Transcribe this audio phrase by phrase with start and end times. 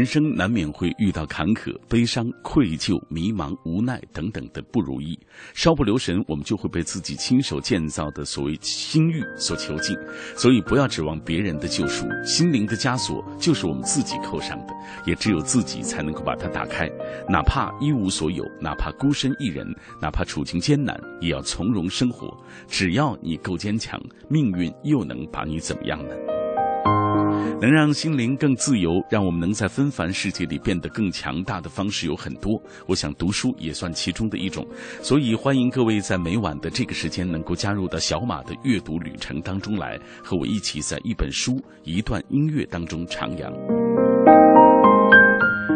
[0.00, 5.14] 人生难免会遇到坎坷、悲伤、愧疚、迷茫、无奈等等的不如意，
[5.52, 9.94] 稍不留神，我们就会被自己亲手建造的所谓心欲所囚禁。
[10.34, 14.72] 所以，不要指望别人的救赎，心灵的枷锁就是我们自己扣上的，
[15.04, 16.88] 也只有自己才能够把它打开。
[17.28, 19.66] 哪怕一无所有，哪怕孤身一人，
[20.00, 22.34] 哪怕处境艰难，也要从容生活。
[22.66, 26.14] 只要你够坚强，命运又能把你怎么样呢？
[27.60, 32.60] 能让心灵更自由，让我们能在纷繁世界里变得更强大的方式有很多。
[32.86, 34.66] 我想读书也算其中的一种，
[35.02, 43.50] 所以欢迎各位在每晚的这个时间能够加入到小马的阅读旅程当中来，和我一起在一本书、一段音乐当中徜徉。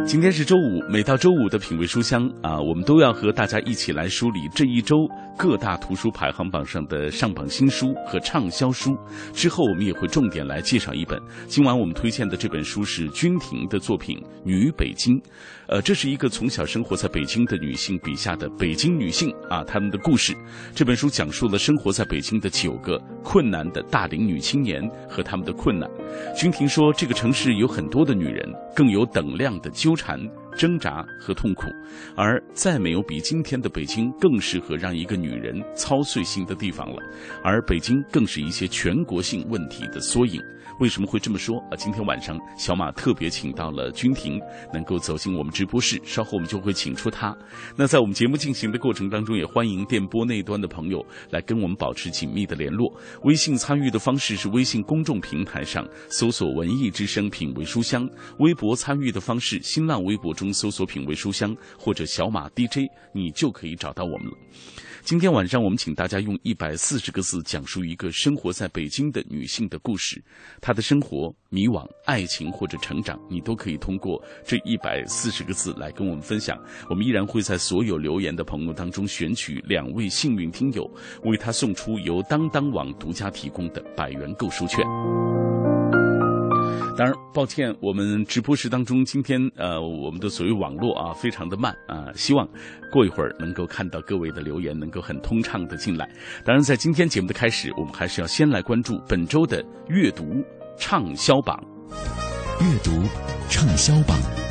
[0.06, 4.97] 今天是周五，每到周五的品味书香啊，我们都要和大家一起来梳理这一周
[5.37, 8.97] 各大图书排行榜上的上榜新书和畅销书。
[9.33, 11.21] 之后，我们也会重点来介绍一本。
[11.47, 15.15] 今晚我们推荐的这本书是君婷的作品《女北京》。
[15.67, 20.37] 呃，这是一个从小生活在北京的女性笔下的北京女性啊，她们的故事。
[20.75, 25.91] 这本书讲述了生活在北京的九个困难的大龄女青年和她们的困难。
[26.37, 30.21] 君婷说，这个城市有很多的女人，更有等量的纠缠。
[30.57, 31.65] 挣扎和痛苦，
[32.17, 36.97] 而再没有比今天的北京更适合让一个女人操碎心的地方了。
[37.43, 40.41] 而北京更是一些全国性问题的缩影。
[40.81, 41.77] 为什么会这么说啊？
[41.77, 44.41] 今天晚上小马特别请到了君婷，
[44.73, 47.33] 能够走进我们直播室，稍后我们就会请出她。
[47.77, 51.01] 那在我们节目进行的过程当中，也欢迎电波那端的朋友
[51.31, 52.93] 来跟我们保持紧密的联络。
[53.23, 58.09] 微信参与的方式是微信公众平台上搜索“文艺之声品味书香”，
[58.41, 64.39] 微博参与的方式，新浪微博中搜索“品味书香”或者“小马 DJ”，你就可以找到我们了。
[65.03, 70.23] 今天晚上，我们请大家用一百四十个字讲述一个生活在北京的女性的故事。
[70.63, 76.59] 她的生活、迷惘、爱情或者成长，你都可以通过这一百四十个字来跟我们分享。
[76.89, 80.91] 我们依然会在所有留言的朋友当中选取两位幸运听友，
[81.25, 84.83] 为他送出由当当网独家提供的百元购书券。
[86.97, 92.49] 当然，抱歉，我们直播室当中今天呃，我们的所谓网络啊，非常的慢啊，希望
[92.93, 96.09] 过一会儿能够看到各位的留言，能够很通畅的进来。
[96.45, 100.45] 当然，在今天节目的开始，我们还是要先来关注本周的阅读
[100.79, 101.61] 畅销榜。
[102.61, 102.91] 阅读
[103.49, 104.44] 畅销榜。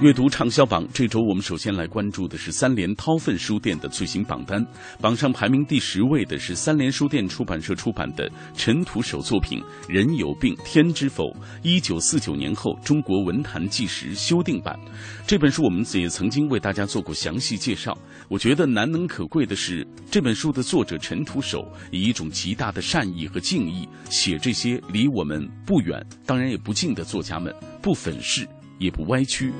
[0.00, 4.64] 阅读畅销榜，这周我们首先来关注的是三联韬奋书店的最新榜单。
[5.00, 11.24] 榜上排名第十位的是三联书店出版社出版的陈独守作品《人有病天知否》，
[11.64, 14.78] 一九四九年后中国文坛纪实修订版。
[15.26, 17.92] 这本书我们也曾经为大家做过详细介绍。
[18.28, 28.48] 我觉得难能可贵的是，这本书的作者陈独守以一种极大的善意和敬意，写这些离我们不远，当然也不近的作家们，不粉饰。
[28.78, 29.52] 也不歪曲。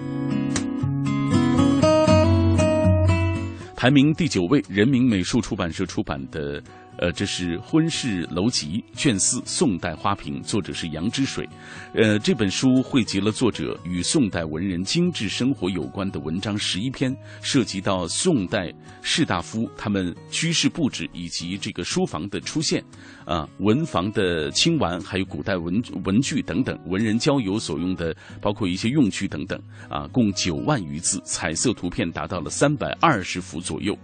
[3.77, 6.63] 排名第九位，人民美术出版社出版的。
[6.99, 11.49] 呃，这是《婚事楼集》卷四《宋代花瓶》，作者是杨之水。
[11.95, 22.85] 呃，这本书汇集了作者与宋代文人精致生活有关的文章十一篇，涉及到宋代士大夫他们居室布置以及这个书房的出现，
[23.25, 33.97] 啊，文房的清玩，还有古代文文具等等，文人交友所用的，包括一些用具等等，啊，共九万余字，彩色图片达到了三百二十幅左右。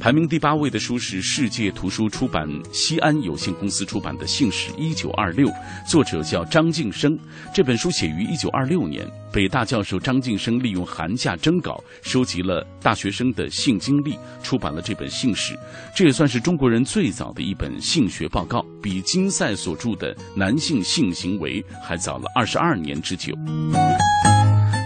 [0.00, 5.46] 排名第八位的书是世界图书出版西安有限公司出版的《姓史一九二六》，
[5.86, 7.18] 作者叫张晋生。
[7.54, 15.54] 这本书写于一九二六年，北大教授张晋生利用寒假征稿，收集了大学生的性经历，出版了这本姓史。
[15.94, 23.34] 这也算是中国人最早的一本性学报告，比金赛所著的《男性性行为》还早了二十二年之久。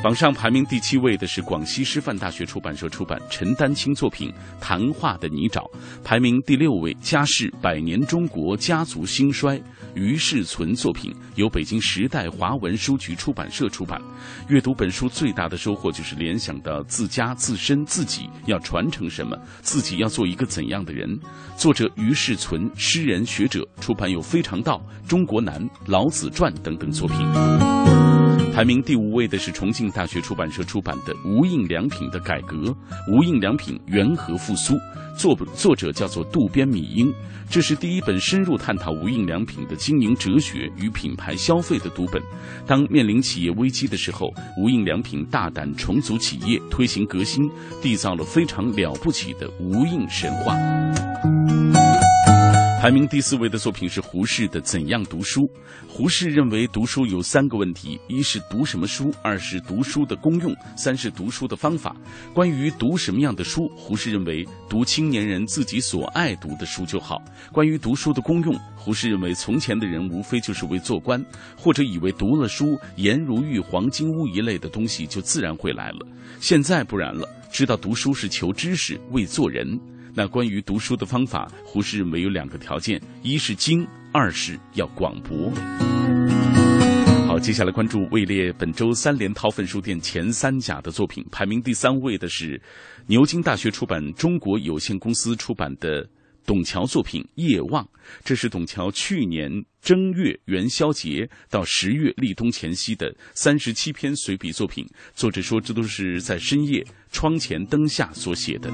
[0.04, 4.28] 榜上排名第七位的是广西师范大学出版社出版陈丹青作品
[4.60, 5.60] 《谈话的泥沼》，
[6.04, 9.58] 排名第六位家世百年中国家族兴衰》
[9.94, 13.98] 于世存作品由北京时代华文书局出版社出版。
[14.50, 21.08] 阅读本书最大的收获就是联想到自家自身自己要传承什么，自己要做一个怎样的人。
[21.56, 27.93] 作者于世存，诗人学者，出版有《非常道》《中国难》《老子传》等等作品。
[28.54, 32.56] 排名第五位的是重庆大学出版社出版的《无印良品的改革》，
[33.10, 34.76] 无印良品缘何复苏？
[35.18, 37.12] 作作者叫做渡边米英，
[37.50, 42.22] 这是第一本深入探讨无印良品的经营哲学与品牌消费的读本。
[42.64, 47.42] 当面临企业危机的时候，无印良品大胆重组企业，推行革新，
[47.82, 50.54] 缔造了非常了不起的无印神话。
[52.84, 55.40] 排名第四位的作品是胡适的《怎样读书》。
[55.88, 61.96] 胡适认为读书有三个问题：一是读什么书，二是读书的功用，三是读书的方法。
[62.34, 67.16] 关于读什么样的书，胡适认为读青年人自己所爱读的书就好。
[67.50, 71.24] 关于读书的功用，胡适认为从前的人无非就是为做官，
[71.56, 76.06] 或者以为读了书颜如玉、黄金屋一类的东西就自然会来了。
[76.38, 79.80] 现在不然了，知道读书是求知识，为做人。
[80.16, 85.52] 那关于读书的方法，胡适认为有两个条件：一是精，二是要广博。
[87.26, 92.62] 好，接下来关注位列本周三联韬奋书店前三甲的作品，排名第三位的是
[93.08, 96.08] 牛津大学出版中国有限公司出版的
[96.46, 97.82] 董桥作品《夜望》，
[98.22, 99.50] 这是董桥去年
[99.82, 104.86] 正月元宵节到十月立冬前夕的三十七篇随笔作品。
[105.12, 108.70] 作者说，这都是在深夜窗前灯下所写的。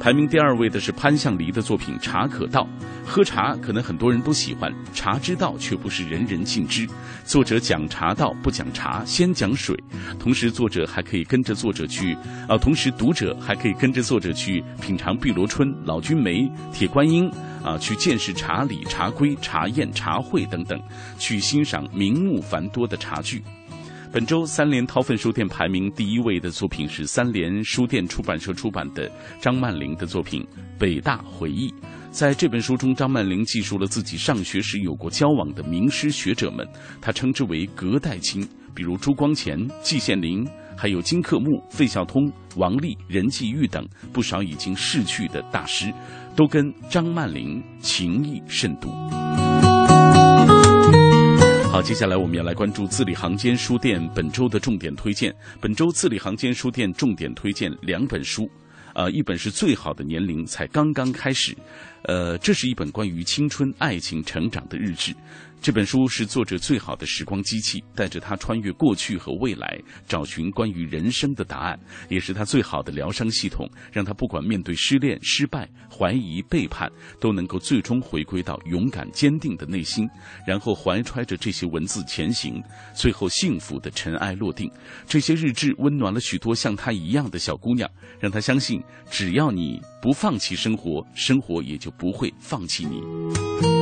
[0.00, 2.62] 排名第二位的是潘向黎的作品《茶可道》，
[3.06, 6.88] 喝茶可能很多人都喜欢，茶之道却不是人人尽知。
[7.22, 9.76] 作者讲茶道不讲茶，先讲水。
[10.18, 12.14] 同时，作者还可以跟着作者去，
[12.48, 17.30] 啊，同时读者还可以跟着作者去品尝碧螺春、老君梅、铁观音，
[17.62, 20.80] 啊，去见识茶礼、茶规、茶宴、茶会等等，
[21.18, 23.42] 去欣赏名目繁多的茶具。
[24.12, 29.08] 本周三联韬奋书店排名第一位的作品是三联书店出版社出版的
[29.40, 30.42] 张曼玲的作品
[30.76, 31.68] 《北大回忆》。
[32.10, 36.66] 在这本书中，张曼玲记述了自己上学时有过交往的名师学者们，
[37.00, 40.44] 她称之为隔代亲，比如朱光潜、季羡林，
[40.76, 45.86] 还有金克木、费孝通、王力、任继玉等不少已经逝去的大师，
[46.34, 48.90] 都跟张曼玲情谊甚笃。
[51.70, 55.32] 好，接下来我们要来关注字里行间书店本周的重点推荐。
[55.60, 58.50] 本周字里行间书店重点推荐两本书，
[58.92, 61.56] 呃，一本是最好的年龄才刚刚开始，
[62.02, 65.14] 呃，这是一本关于青春、爱情、成长的日志。
[65.60, 69.78] 这本书是作者最好的时光机器，带着他穿越过去和未来，
[70.08, 71.78] 找寻关于人生的答案，
[72.08, 76.90] 也是他最好的疗伤系统，让他不管面对失恋、失败、怀疑、背叛，
[77.20, 80.08] 都能够最终回归到勇敢坚定的内心，
[80.46, 82.62] 然后怀揣着这些文字前行，
[82.94, 84.70] 最后幸福的尘埃落定。
[85.06, 87.86] 这些日志温暖了许多像他一样的小姑娘，
[88.18, 93.79] 让她相信，只要你不放弃生活，生活也就不会放弃你。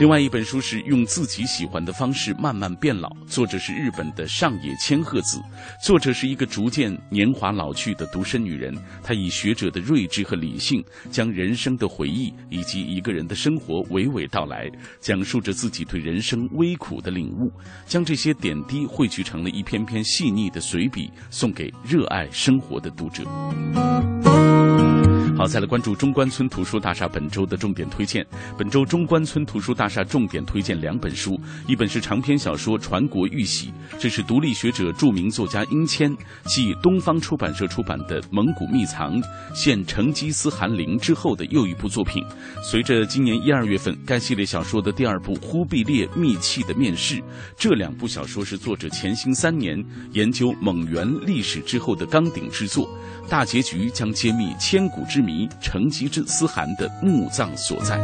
[0.00, 5.40] 另外一本书是用自己喜欢的方式慢慢变老，作者是日本的上野千鹤子。
[5.80, 8.74] 作者是一个逐渐年华老去的独身女人，
[9.04, 17.50] 她以学者的睿智和理性，将人生的回忆以及一个人的生活娓娓道来，讲述着自己对人生微苦的领悟，
[17.86, 23.22] 将这些点滴汇聚成了一篇篇细腻的随笔，送给热爱生活的读者。
[25.36, 28.24] 好，再来关注中关村图书大厦本周的重点推荐。
[28.56, 31.36] 本周中关村图书大厦重点推荐两本书，
[31.66, 33.66] 一本是长篇小说《传国玉玺》，
[33.98, 39.20] 这是独立学者、著名作家殷谦继东方出版社出版的《蒙古秘藏》
[39.52, 42.24] 现成吉思汗陵之后的又一部作品。
[42.62, 47.16] 随着今年一二月份该系列小说的第二部《忽必烈秘器的面世》，
[47.56, 52.88] 这两部小说是作者潜心三年研究蒙元历史之后的纲鼎之作，
[53.28, 55.23] 大结局将揭秘千古之。
[55.24, 57.98] 迷成吉思汗的墓葬所在。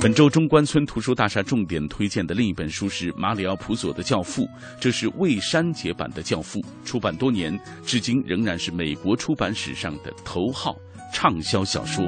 [0.00, 4.42] 本周中关村图书大厦重点推荐的另一本书是马里奥·普佐的《教父》，
[4.78, 10.76] 这是未删节版的《教父》，出版多年，至今仍然是美国出版史上的头号
[11.12, 12.04] 畅销小说。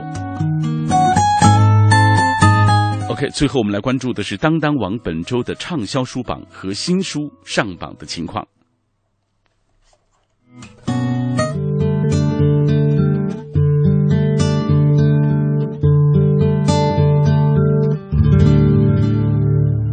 [3.09, 8.47] OK，最后我们来关注的是当当网本周的畅销书榜和新书上榜的情况。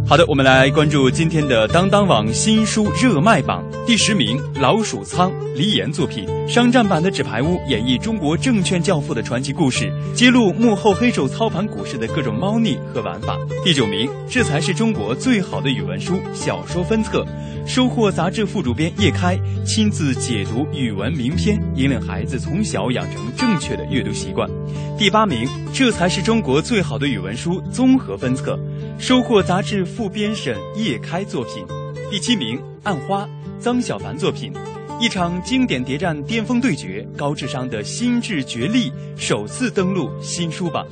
[0.08, 3.64] 好的，我们来关注今天的当当网新书热卖榜。
[3.86, 6.28] 第十名《老鼠仓》，黎岩作品。
[6.48, 13.38] 商战版的《纸牌屋》演绎中国证券教父的传奇故事，揭露幕后黑手操盘股市的各种猫腻和玩法。
[13.64, 17.24] 第九名，这才是中国最好的语文书小说分册。
[17.68, 24.50] 收获杂志副主编叶开亲自解读语文名篇，引领孩子从小养成正确的阅读习惯。
[24.98, 28.60] 第八名，这才是中国最好的语文书综合分册。
[28.98, 31.64] 收获杂志副编审叶开作品，
[32.10, 33.26] 第七名《暗花》
[33.60, 34.54] 张小凡作品，
[35.00, 40.86] 一场经典谍战巅峰对决，高智商的心智绝力首次登陆新书榜。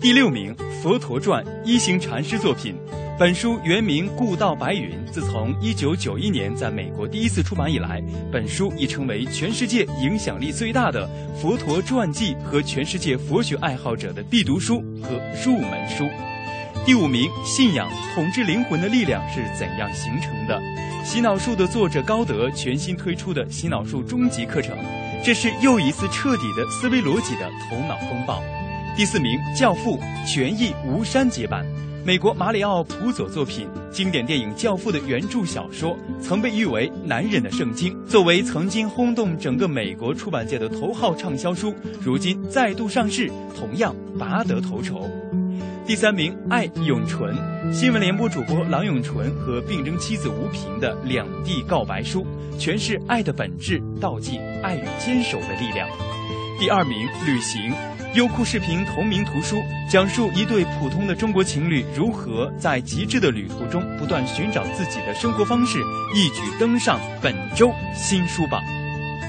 [0.00, 2.74] 第六名《佛陀传》一行禅师作品，
[3.18, 11.08] 本书原名《故道白云》，自从一九九一年在美国第一次出版以来，本书已成为全世界影响力最大的
[11.40, 15.10] 佛陀传记和全世界佛学爱好者的必读书和
[15.44, 16.08] 入门书。
[16.84, 20.60] 第五名，信仰统治灵魂的力量是怎样形成的？
[21.04, 24.76] 洗脑术的作者高德全新推出的洗脑术终极课程，
[25.22, 28.42] 这是又一次彻底的思维逻辑的头脑风暴。
[28.96, 31.64] 第四名，教父全译无删节版，
[32.04, 45.08] 美国马里奥普佐作品，经典电影《教父》的原著小说曾被誉为男人的圣经，作为曾经轰动整个美国出版界的头号畅销书，如今再度上市，同样拔得头筹。
[45.88, 47.34] 第三名，爱永纯，
[47.72, 52.26] 新闻联播主播郎永淳和病征妻子吴萍的两地告白书，
[52.58, 55.88] 诠释爱的本质，道尽爱与坚守的力量。
[56.60, 57.72] 第二名，旅行，
[58.12, 59.56] 优酷视频同名图书，
[59.90, 65.78] 讲述一对普通的中国情侣如何在极致的旅途中不断寻找自己的生活方式，
[66.14, 68.62] 一举登上本周新书榜。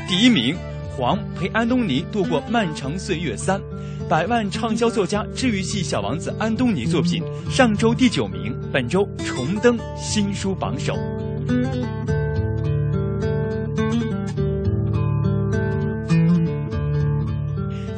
[0.09, 0.57] 第一名，
[0.89, 3.61] 黄陪安东尼度过漫长岁月三。
[4.09, 10.95] 百万畅销作家、治愈系小王子安东尼作品，上周第九名，本周重登新书榜首。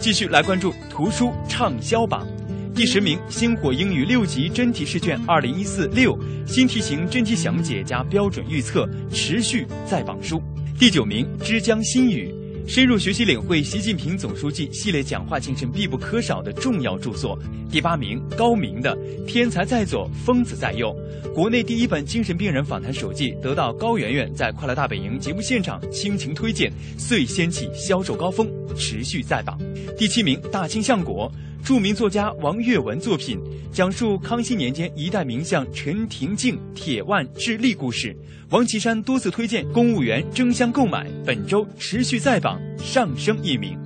[0.02, 2.28] 继续来关注图书畅销榜，
[2.76, 6.14] 第十名《星火英语六级真题试卷二零一四六》，
[6.46, 10.44] 新题型真题详解加标准预测，持续在榜书。
[10.78, 12.30] 第九名《枝江新语》。
[12.72, 17.38] 深入学习领会习近平总书记系列讲话精神必不可少的重要著作。
[17.70, 20.96] 第八名，高明的《天才在左，疯子在右》，
[21.34, 29.60] 国内第一本精神病人访谈手记，得到高圆圆在《快乐大本营》节目现场倾情推荐，遂掀起销售高峰，持续在榜。
[29.98, 31.30] 第七名，大清相国。
[31.64, 33.40] 著名作家王跃文作品，
[33.72, 38.16] 讲述康熙年间一代名相陈廷敬铁腕治吏故事。
[38.50, 43.78] 王岐山多次推荐公务员争相购买，本周持续在榜，上升一名。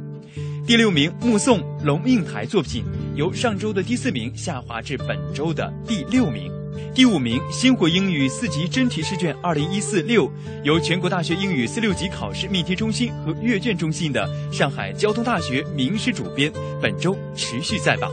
[0.66, 2.84] 第六名，目送龙应台作品，
[3.16, 6.52] 由上周的第四名下滑至本周的第六名。
[6.94, 10.32] 第五名，星火英语四级真题试卷二零一四六，
[10.64, 16.52] 由全国大学英语四六级考试命题中心和阅卷中心的上海交通大学名师主编，
[16.82, 18.12] 本周持续在榜。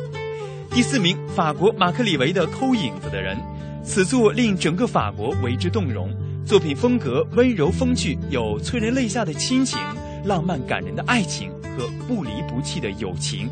[0.71, 3.37] 第四名，法国马克里维的《偷影子的人》，
[3.85, 6.11] 此作令整个法国为之动容。
[6.45, 9.79] 作品风格温柔风趣，有催人泪下的亲情、
[10.25, 13.49] 浪漫感人的爱情和不离不弃的友情。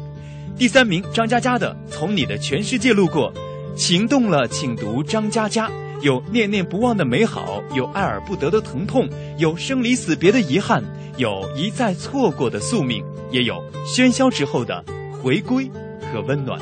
[0.58, 3.32] 第三名，张嘉佳的《从你的全世界路过》。
[3.76, 5.70] 情动了，请读张嘉佳。
[6.02, 9.08] 有念念不忘的美好，有爱而不得的疼痛，
[9.38, 10.82] 有生离死别的遗憾，
[11.16, 14.82] 有一再错过的宿命，也有喧嚣之后的
[15.22, 15.70] 回归
[16.12, 16.58] 和温暖。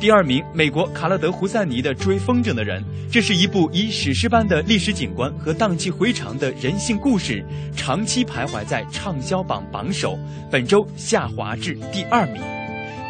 [0.00, 7.44] 第二名，美国卡勒德·胡塞尼的《追风筝的人》，这是一部以史诗般的历史景观和荡气回肠的人性故事，
[7.76, 10.18] 长期徘徊在畅销榜榜首，
[10.50, 12.42] 本周下滑至第二名。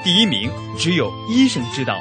[0.03, 1.95] 第一名，只有医生知道。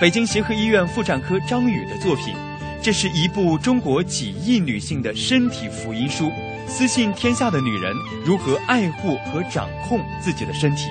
[0.00, 2.32] 北京协和医院妇产科张宇的作品，
[2.80, 6.30] 这是一部中国几亿女性的身体福音书，
[6.68, 7.92] 私信天下的女人
[8.24, 10.90] 如何爱护和掌控自己的身体。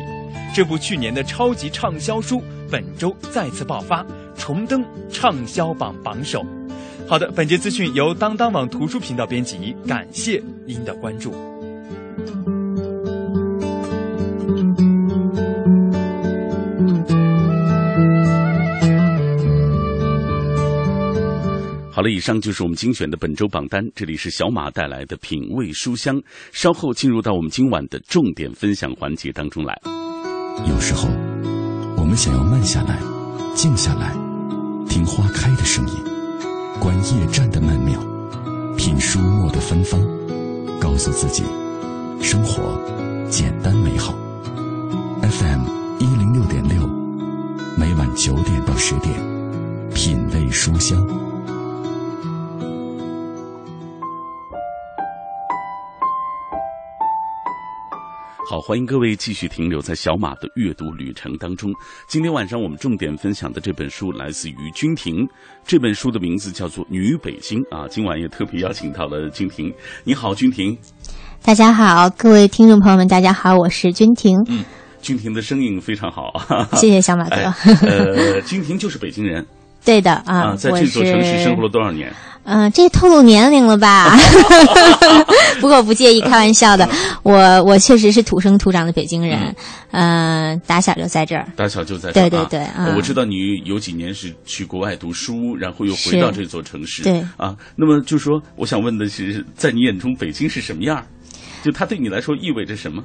[0.56, 4.06] 这部去年的超级畅销书，本周再次爆发，
[4.38, 4.82] 重登
[5.12, 6.42] 畅销榜榜首。
[7.06, 11.34] 好的，本节资讯由当当网图书频道编辑，感谢您的关注。
[21.92, 23.86] 好了，以上就是我们精选的本周榜单。
[23.94, 26.18] 这里是小马带来的品味书香，
[26.54, 29.78] 稍后进入到我们今晚的重点分享环节当中来。
[30.64, 31.10] 有时候，
[31.98, 32.98] 我们想要慢下来，
[33.54, 34.16] 静下来，
[34.88, 35.94] 听花开的声音，
[36.80, 38.00] 观夜战的曼妙，
[38.78, 40.00] 品书墨的芬芳，
[40.80, 41.44] 告诉自己，
[42.22, 42.80] 生活
[43.30, 44.14] 简单美好。
[45.22, 45.62] FM
[46.00, 46.88] 一零六点六，
[47.78, 49.14] 每晚九点到十点，
[49.94, 51.06] 品味书香。
[58.48, 61.74] 好，欢迎各位继续停留在小马的阅读旅程当中。
[62.08, 65.28] 今天晚上我们重点分享的这本书来自于君婷，
[65.66, 67.88] 这本书的名字叫做《女北京》啊。
[67.90, 69.74] 今晚也特别邀请到了君婷，
[70.04, 70.78] 你好，君婷。
[71.42, 74.40] 大家好，各位听众朋友们，大家好，我是君婷。
[74.48, 74.64] 嗯，
[75.02, 76.32] 君婷的声音非常好，
[76.78, 77.36] 谢谢小马哥。
[77.82, 79.44] 呃，君婷就是北京人，
[79.86, 82.12] 对的啊，在这座城市生活了多少年？
[82.48, 84.16] 嗯，这透露年龄了吧？
[85.60, 86.88] 不过我不介意，开玩笑的。
[87.24, 89.56] 我我确实是土生土长的北京人，
[89.92, 91.48] 嗯，打小就在这儿。
[91.56, 92.30] 打小就在这儿。
[92.30, 97.02] 对对对，我知道你有几年是去国外读书，然后又回到这座城市。
[97.02, 101.04] 对啊，那么就说，我想问的是，在你眼中，北京是什么样？
[101.64, 103.04] 就它对你来说意味着什么？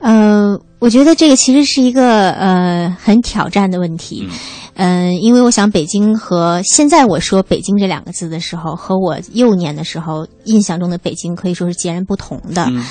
[0.00, 4.26] 呃，我觉得这个其实是一个呃很挑战的问题。
[4.74, 12.64] 嗯，因为我想北京和现在我说北京这两个字的时候，和我幼年的时候印象中的北京可以说是截然不同的。
[12.70, 12.82] 嗯，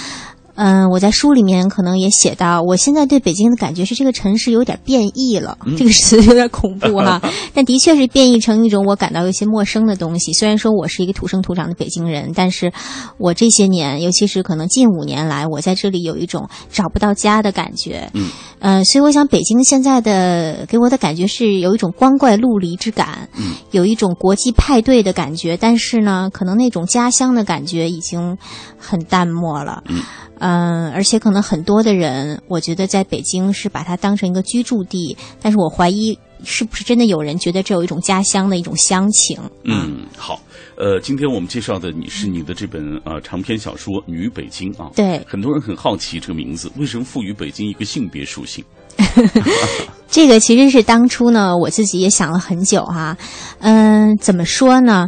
[0.91, 7.21] 我在书里面可能也写到，我现在对北京的感觉是这个城市有点变异了，这个词有点恐怖哈，
[7.53, 10.33] 但的确是变异成一种我感到有些陌生的东西。
[10.33, 12.71] 虽然说我是一个土生土长的北京人，但是
[13.17, 18.09] 我这些年，尤其是可能近五年来，我在这里有一种找不到家的感觉。
[18.13, 28.37] 嗯，呃，所以我想北京现在的给我的感觉是有一种光怪陆离之感，嗯，有一种国际派对的感觉，但是呢，可能那种家乡的感觉已经
[28.77, 29.83] 很淡漠了。
[29.87, 30.01] 嗯。
[30.39, 39.38] 嗯，而且可能很多的人，我觉得在北京是把它当成一个居住地，但是我怀疑是不是真的有人觉得这有一种家乡的一种乡情。
[39.65, 40.41] 嗯，好，
[40.77, 48.63] 呃，今天我们介绍的你是你的这本呃长篇小说《女北京》啊，对，很多人很好奇这个名字为什么赋予北京一个性别属性。
[50.10, 53.15] 这个其实是当初呢，我自己也想了很久哈，
[53.60, 55.08] 嗯，怎么说呢？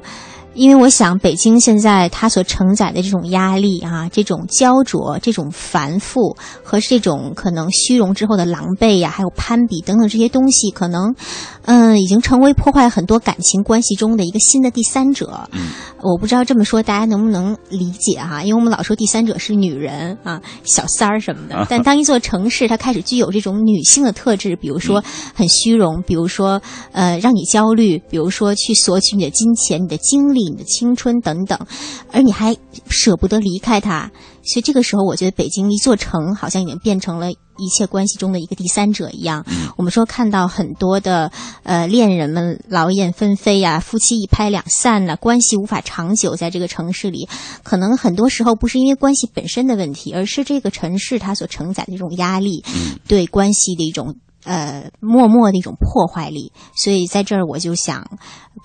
[0.53, 11.15] 因为我想，北京现在它所承载的这种压力啊，这种焦灼、这种繁复和这种可能虚荣之后的狼狈呀，还有攀比等等这些东西，可能，
[11.63, 15.47] 嗯，已经成为破坏很多感情关系中的一个新的第三者。
[15.53, 15.69] 嗯，
[16.01, 18.43] 我不知道这么说大家能不能理解哈？
[18.43, 21.65] 因为我们老说第三者是女人啊，小三儿什么的。
[21.69, 25.01] 但当一座城市它开始具有这种女性的特质，比如说
[25.33, 30.40] 很虚荣，比如说呃让你焦虑，比如说去索取你的金钱、你的精力。
[30.49, 31.59] 你的青春等等，
[32.11, 32.55] 而你还
[32.89, 34.11] 舍不得离开他，
[34.43, 39.45] 所以这个时候，我觉得北京一座城好像已经变成了一切关系中的一个第三者一样。
[39.77, 41.31] 我们说看到很多的
[41.63, 47.27] 呃恋人们劳燕分飞呀，夫妻一拍两散呢，关系无法长久，在这个城市里，
[47.63, 52.63] 可能很多时候不是因为关系本身的问题，而是这个城市它所承载的这种压力，
[53.07, 54.15] 对关系的一种。
[54.43, 58.05] 呃，默默的一种破坏力，所以在这儿我就想，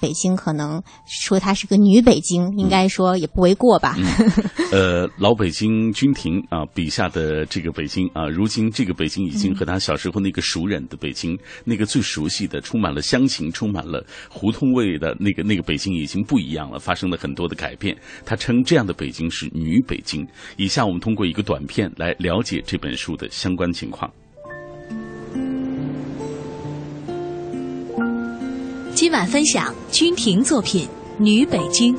[0.01, 3.97] 北京可能说它是个女北京，应该说也不为过吧。
[4.73, 17.97] 呃，老北京君庭啊笔下的这个北京啊，如今这个北京已经和他小时候那个熟人的北京，那个最熟悉的、充满了乡情、充满了胡同味的那个那个北京已经不一样了，发生了很多的改变。
[18.25, 20.27] 他称这样的北京是女北京。
[20.57, 24.11] 以下我们通过一个短片来了解这本书的相关情况。
[29.07, 30.85] 今晚分享君婷作品
[31.17, 31.95] 《女北京》，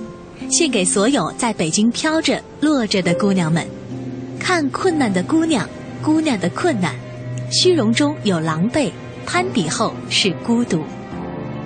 [0.52, 3.66] 献给所有在北京飘着、落着的姑娘们。
[4.38, 5.66] 看困难的姑娘，
[6.04, 6.94] 姑娘的困难，
[7.50, 8.92] 虚荣中有狼狈，
[9.26, 10.82] 攀比后是孤独。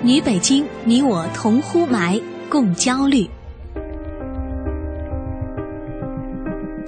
[0.04, 3.28] 女北京，你我同呼霾，共焦虑。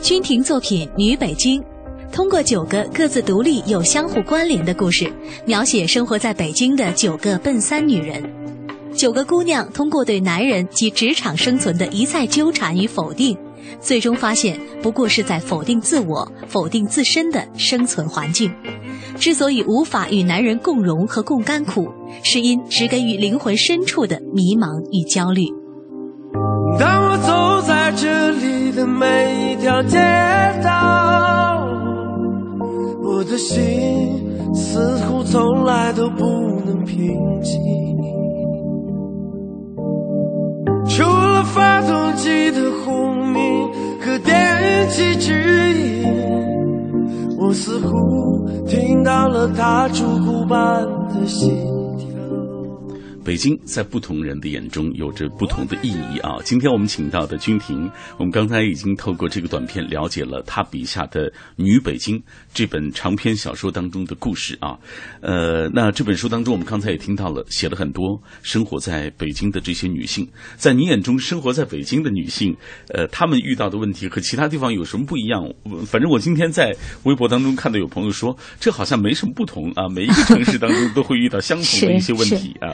[0.00, 1.60] 君婷作品《女北京》。
[2.12, 5.12] 通过九个各自独立又相互关联的故事，
[5.44, 8.22] 描写生活在北京的九个奔三女人。
[8.96, 13.36] 九个姑娘通过对男人及职场生存的一再纠缠与否定，
[13.80, 18.50] 最终发现不过是在否定自我、否定自身的生存环境。
[19.18, 21.88] 之所以无法与男人共荣和共甘苦，
[22.22, 25.42] 是因植根于灵魂深处的迷茫与焦虑。
[26.78, 29.98] 当我走在这里的每一条街
[30.62, 31.60] 道。
[33.06, 33.62] 我的心
[34.54, 36.24] 似乎从来都不
[36.66, 36.96] 能平
[37.42, 37.60] 静，
[40.96, 43.68] 除了发动机的轰鸣
[44.00, 46.04] 和电气指引，
[47.36, 51.73] 我似乎听到了他烛骨般的心。
[53.24, 56.36] 北京在不同人的眼中有着不同的意义啊。
[56.44, 62.18] 今天我们请到的君婷，我们刚才已经透过这个短片了解了她笔下的《女北京》
[62.52, 64.76] 这本长篇小说当中的故事啊。
[65.22, 72.54] 呃，那这本书当中，我们刚才也听到了，写了很多生活在北京的这些女性，在你眼中生活在北京的女性，
[72.88, 75.42] 呃，她们遇到的问题和其他地方有什么不一样？
[75.86, 82.68] 反正我今天在微博当中看到有朋友说，这好像没什么不同啊，每一个城市当中都会遇到相同的一些问题啊。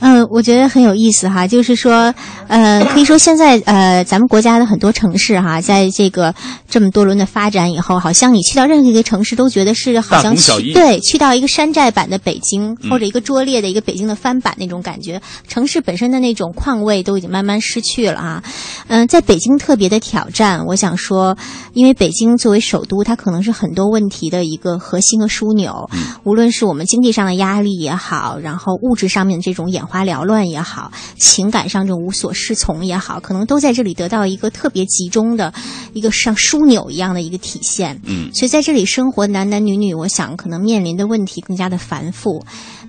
[0.00, 2.14] 嗯，我觉得很有意思哈，就是说，
[2.48, 6.34] 呃，可以说现在呃，咱们国家的很多城市哈，在这个
[6.68, 18.42] 这么多轮的发展以后，好像你去到任何一个城市，都觉得是好像去对去到一个山寨版的北京，或者一个拙劣的一个北京的翻版那种感觉，城市本身的那种况味都已经慢慢失去了啊。
[18.88, 21.38] 嗯，在北京特别的挑战，我想说，
[21.72, 25.88] 因为北京作为首都，它可能是很多问题的一个核心和枢纽，
[26.24, 29.83] 无论是我们经济上的压力也好，然后物质上面这种演。
[29.84, 35.52] 眼花缭乱也好，情感上这种无所适从也好，可能都在这里得到一个特别集中的
[35.92, 38.00] 一个像枢纽一样的一个体现。
[38.04, 42.44] 嗯，所以在这里生活男男女女，我想可能面临的问题更加的繁复。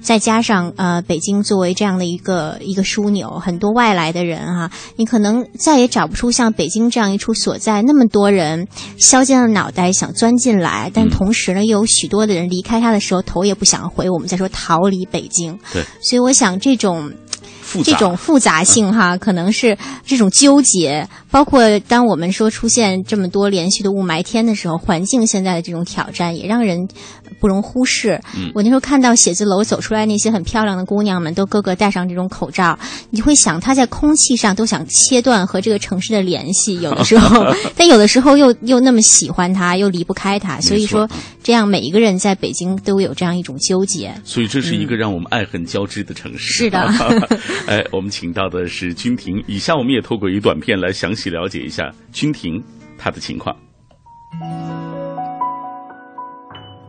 [0.06, 8.68] 再加上呃，北京作为这样的一个一个枢纽，很多外来的人哈，你可能再也找不出像北京这样一处所在，那么多人
[9.00, 14.08] 削尖了脑袋想钻进来，但同时呢，又有许多的人离开他的时候头也不想回。
[14.08, 17.12] 我们再说逃离北京，对，所以我想这种。
[17.84, 26.88] 这种复杂性哈，可能是这种纠结，包括当我们说出现这么多连续的雾霾天的时候，环境现在的这种挑战也让人
[27.40, 28.20] 不容忽视。
[28.54, 32.78] 我那时候看到写字楼走出来那些很漂亮的姑娘们，都个个戴上这种口罩，
[33.10, 40.60] 你会想她在空气上都想切断和这个城市的联系，有的时候， 但有的时候又又那么喜欢它，又离不开它。
[40.62, 41.08] 所以说，
[41.44, 44.14] 这样每一个人在北京都有这样一种纠结。
[44.24, 46.54] 所以这是一个让我们爱恨交织的城市。
[46.54, 46.86] 是的。
[47.68, 49.44] 哎，我们请到的是君婷。
[49.48, 52.64] 以下我们也透过一短片来详细了解一下君婷
[52.96, 53.56] 她的情况。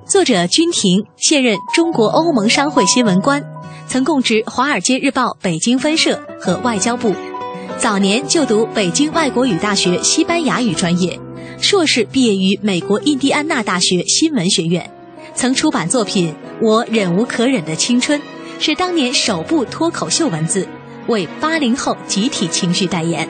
[0.04, 3.42] 作者君婷现任中国欧盟商会新闻官，
[3.88, 7.14] 曾供职《华尔街日报》北京分社和外交部。
[7.78, 11.18] 早年就读北京外国语大学西班牙语专业，
[11.58, 14.90] 硕士毕业于美国印第安纳大学新闻学院，
[15.34, 18.20] 曾出版作品《我忍无可忍的青春》。
[18.58, 20.66] 是当年首部脱口秀文字，
[21.06, 23.28] 为八零后集体情绪代言。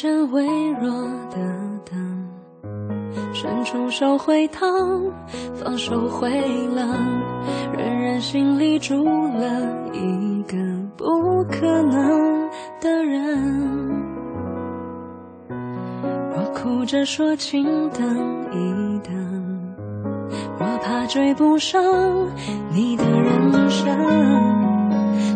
[0.00, 0.88] 盏微弱
[1.28, 1.36] 的
[1.84, 2.30] 灯，
[3.34, 4.64] 伸出手会烫，
[5.56, 6.30] 放手会
[6.68, 6.96] 冷，
[7.76, 10.56] 仍然心里住了一个
[10.96, 12.48] 不可能
[12.80, 13.98] 的人。
[15.50, 18.06] 我哭着说，请等
[18.52, 19.74] 一等，
[20.60, 21.82] 我怕追不上
[22.72, 23.88] 你的人生，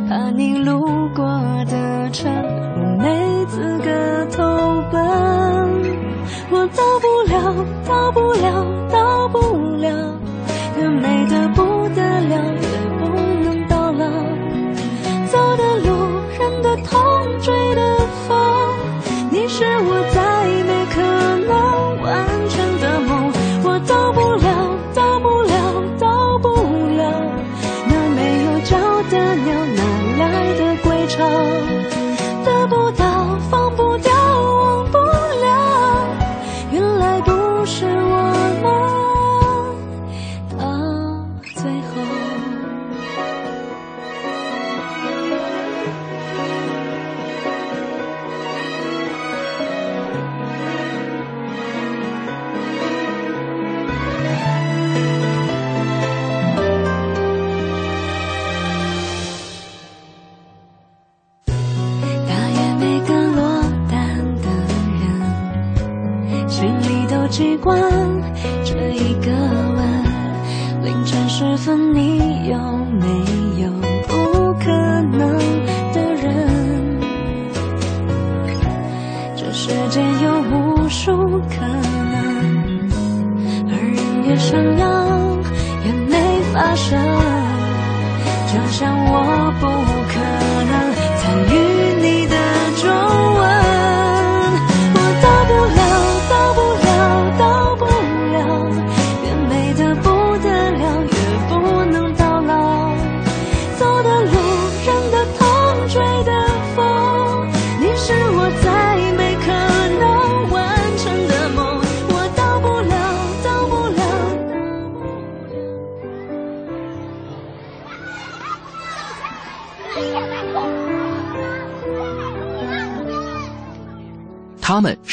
[0.08, 0.80] 怕你路
[1.14, 1.24] 过
[1.66, 2.32] 的城，
[2.76, 3.32] 我没。
[3.52, 3.90] 资格
[4.34, 4.42] 投
[4.90, 5.00] 奔，
[6.50, 9.38] 我到不了，到不了，到不
[9.76, 9.90] 了，
[10.78, 11.62] 越美的不
[11.94, 12.66] 得了，越
[12.98, 13.02] 不
[13.44, 14.06] 能到老。
[15.26, 15.90] 走的路，
[16.38, 16.98] 忍的痛，
[17.42, 18.41] 追的风，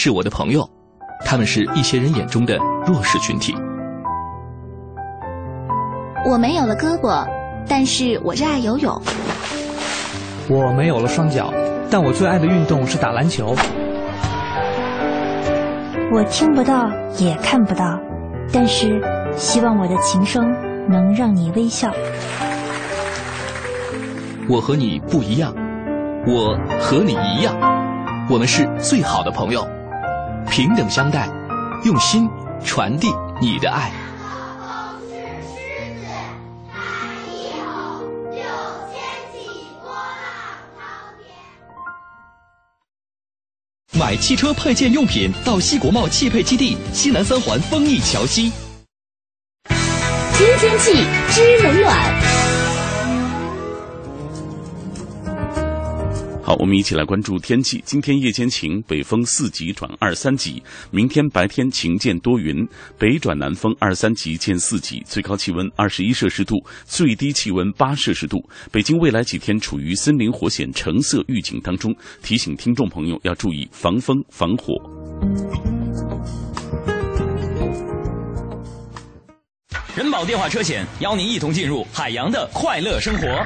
[0.02, 0.66] 是我的朋友，
[1.26, 2.58] 他们是一些人眼中的
[2.88, 3.54] 弱势群体。
[6.26, 7.28] 我没有了胳膊，
[7.68, 9.02] 但是我热爱游泳。
[10.48, 11.54] 我没有了双脚，
[11.92, 13.54] 但我最爱的运动是打篮球。
[16.14, 18.00] 我听不到，也看不到，
[18.54, 19.02] 但是
[19.36, 20.50] 希望我的琴声
[20.90, 21.92] 能让你微笑。
[24.48, 25.54] 我和你不一样，
[26.26, 27.54] 我和你一样，
[28.30, 29.68] 我们是最好的朋友，
[30.60, 31.26] 平等相待，
[31.86, 32.30] 用心
[32.66, 33.08] 传递
[33.40, 33.94] 你的爱。
[43.98, 48.52] 买汽车配件用品到西国贸汽配基地西南三环丰益桥西。
[50.34, 52.39] 知天气，知冷暖。
[56.50, 57.80] 好，我们一起来关注天气。
[57.86, 60.60] 今天夜间晴，北风四级转二三级；
[60.90, 68.40] 明天白天晴见多云，北转南风二三级见四级，最高气温二十一摄氏度，最低气温八摄氏度。
[68.72, 74.74] 北京未来几天处于森林火险橙色预警当中，提醒听众朋友要注意防风防火。
[79.96, 83.46] 人保电话车险邀您一同进入海洋的快乐生活。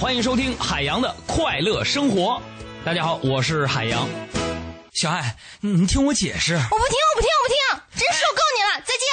[0.00, 2.40] 欢迎收听海洋的快乐生活。
[2.84, 4.08] 大家好，我是海洋。
[4.92, 6.54] 小爱，你听我解释。
[6.54, 7.58] 我不听，我不听，我不听，
[7.98, 8.80] 真受够你了！
[8.86, 9.08] 再见。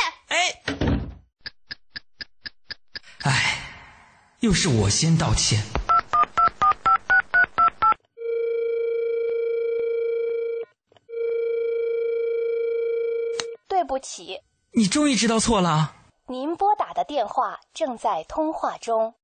[3.24, 3.58] 哎，哎，
[4.42, 5.60] 又是我先道歉。
[13.68, 14.40] 对不起。
[14.74, 15.96] 你终于知道错了。
[16.28, 19.16] 您拨打的电话正在通话中。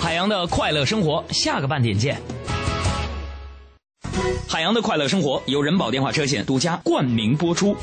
[0.00, 2.20] 海洋的快乐生活，下个半点见。
[4.48, 7.76] 海洋的快乐生活由人保电话车险独家冠名播出。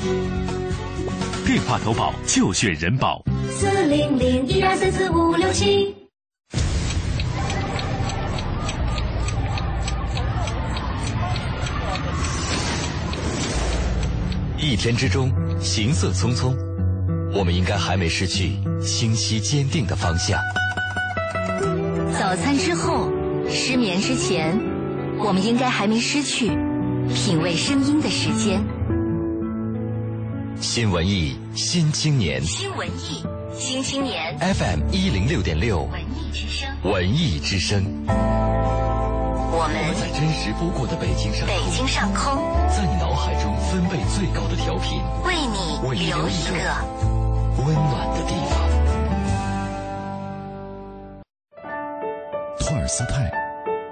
[1.44, 3.22] 电话投保就选人保。
[3.50, 5.94] 四零零一二三四五六七。
[14.58, 16.54] 一天之中，行色匆匆，
[17.34, 20.40] 我们应该还没失去清晰坚定的方向。
[22.18, 23.10] 早餐之后，
[23.50, 24.81] 失眠之前。
[25.24, 26.48] 我们应该还没失去
[27.14, 28.62] 品味声音的时间。
[30.60, 33.24] 新文艺新青年，新文艺
[33.56, 37.84] 新青年，FM 一零六点六，文艺之声，文艺之声。
[39.54, 42.36] 我们在真实不过的北京上空，北京上空，
[42.68, 46.52] 在你脑海中分贝最高的调频，为你留一个
[47.62, 48.52] 温暖的地方。
[52.58, 53.51] 托尔斯泰。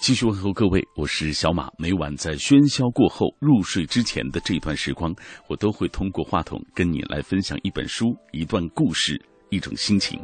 [0.00, 1.68] 继续问候各位，我是小马。
[1.76, 5.12] 每晚在喧嚣过后入睡之前的这段时光，
[5.48, 10.20] 我都会通过话筒跟你来分享一本书、一段故事、一种心情。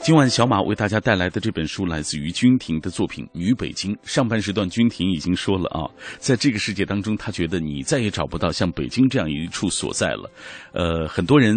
[0.00, 3.94] 今晚小马为大家带来的这本书来自于君婷的作品《女北京》。
[4.04, 5.84] 上半时段，君婷已经说了啊，
[6.18, 10.30] 在这个世界当中，他觉得你再也找不到像北京这样一处所在了。
[10.72, 11.54] 呃，很多人，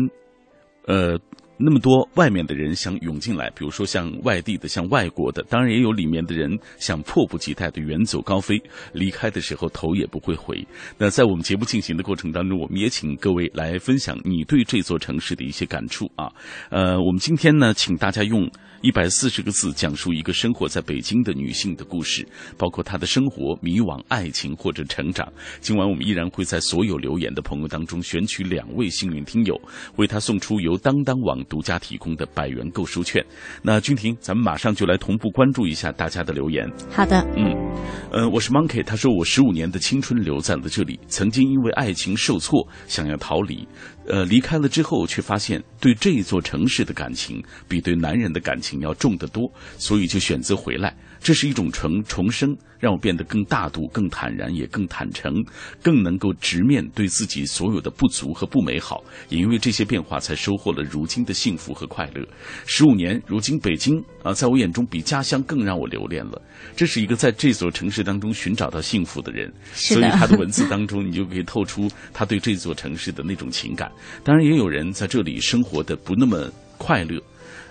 [0.86, 1.18] 呃。
[1.58, 8.62] 那么多外面的人想涌进来，比如说像外地的、像外国的，当然也有里面的人想迫不及待的远走高飞，
[8.94, 10.66] 离开的时候头也不会回。
[10.98, 16.32] 那在我们节目进行的过程当中，我们也请各位来分享你对这座城市的一些感触啊。
[16.70, 18.50] 呃，我们今天呢，请大家用。
[18.82, 25.28] 一百四十个字讲述一个生活在北京的女性的故事，包括她的生活、迷惘、爱情或者成长。
[25.60, 29.60] 今晚我们依然会在所有留言的朋友当中选取两位幸运听友，
[29.96, 33.26] 为他送出由当当网独家提供的百元购书券。
[33.64, 36.70] 那君婷，咱们马上就来同步关注一下大家的留言。
[36.92, 37.56] 好的，嗯，
[38.12, 43.68] 呃，我是 Monkey，他说我十五年的青春留在了这里，曾经因为爱情受挫，想要逃离。
[44.08, 50.96] 呃，离开了之后，却发现对这座城市的感情比对男人的感情要重得多，所以就选择回来。
[51.20, 55.34] 这是一种重重生，让我变得更大度、更坦然，也更坦诚，
[55.82, 59.04] 更能够直面对自己所有的不足和不美好。
[59.30, 62.24] 也因为这些变化，才收获了如今的幸福和快乐。
[62.68, 66.40] 十五年，如今北京啊，在我眼中比家乡更让我留恋了。
[66.76, 73.92] 这是一个在这座城市当中寻找到幸福的人， 所以他的文字当中，你就可以透出他对这座城市的那种情感。
[74.24, 77.20] 当然，也有人在这里生活的不那么快乐，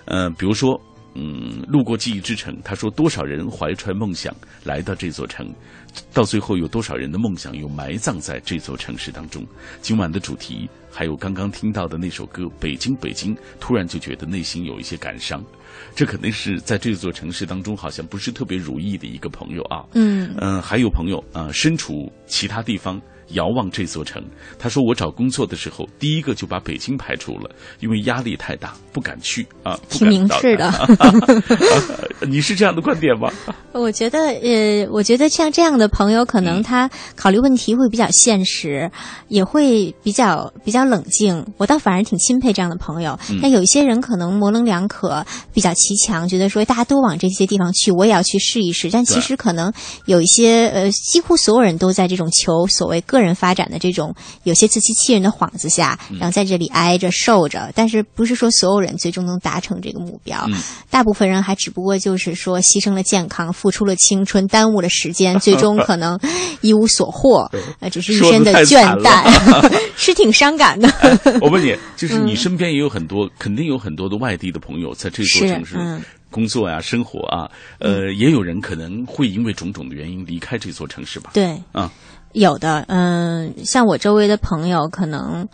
[0.03, 0.79] 呃，比如说。
[1.19, 4.31] 嗯，路过记忆之城，他说多少人怀揣梦想
[4.63, 5.51] 来到这座城，
[6.13, 9.43] 到最后有多少人的梦想又埋葬在这座城市当中？
[9.81, 15.43] 今晚的主题还有刚刚听到的那首歌《北京北京》，突然就觉得内心有一些感伤。
[15.95, 19.83] 这肯定是在这座城市当中好像不是特别如意的一个朋友啊。
[19.95, 23.01] 嗯嗯，还有朋友啊，身处其他地方。
[23.29, 24.23] 遥望这座城，
[24.57, 27.49] 他说：“我找工作的时候，第一个就把北京排除了，
[27.81, 30.71] 因为压力太大，不敢去啊。”挺明智的。
[32.27, 33.29] 你是这样的观点吗？
[33.73, 38.89] 我觉得，呃，我觉得像这样的朋友，可能他考虑问题会比较现实，
[39.27, 41.45] 也会比较比较冷静。
[41.57, 43.19] 我倒反而挺钦佩这样的朋友。
[43.41, 48.89] 但有一些人可能模棱两可，比较奇强，觉得说大家都往这些地方去，我也要去试一试。
[48.89, 49.71] 但其实可能
[50.05, 53.16] 有一些，呃，几乎所有人都在这种求所谓个。
[53.17, 60.47] 个人发展的这种有些自欺欺人的幌子下，然后在这里挨着受着，但是不是说所有人最终能达成这个目标？
[60.89, 66.19] 大部分人还只不过就是说牺牲了健康，付出了青春，耽误了时间， 最终可能
[66.61, 67.49] 一无所获，
[67.79, 70.87] 呃，只是一身的倦怠， 是挺伤感的。
[71.41, 75.75] 我问你， 就是你身边也有很多，肯定有很多的外地的朋友在这座城市
[76.29, 77.49] 工作呀、生活啊，
[77.79, 81.31] 呃，也有人可能会因为种种的原因离开这座城市吧？
[81.33, 81.89] 对，啊。
[82.33, 85.47] 有的，嗯，像我周围的朋友，可能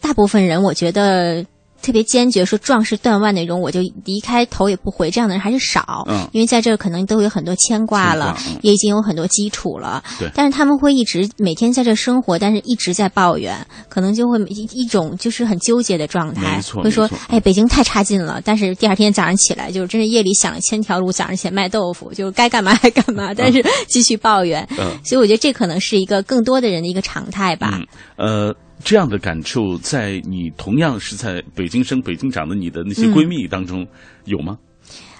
[0.00, 1.44] 大部分人，我觉得。
[1.82, 5.10] 特别坚决说壮士断腕那种，我就离开头也不回。
[5.10, 10.02] 这样的人还是少，嗯，因为在这儿可能都有很多牵挂了，也已经有很多基础了。
[10.18, 13.56] 对，但是他们会一直每天在这生活，但是一直在抱怨，
[13.88, 16.56] 可能就会一一种就是很纠结的状态。
[16.56, 18.40] 没错，会说哎，北京太差劲了。
[18.44, 24.66] 但是第二天早上起来，就是真是夜里想了千条路，早上起来卖豆腐，就是该干嘛还干嘛，但是继续抱怨。
[24.72, 27.80] 嗯，所以我觉得这可能是一个更多的人的一个常态吧。
[28.16, 28.54] 呃。
[28.84, 33.86] 这样的感触，在你同样是在北京生、北京长的你的那些闺蜜当中
[34.24, 34.58] 有吗？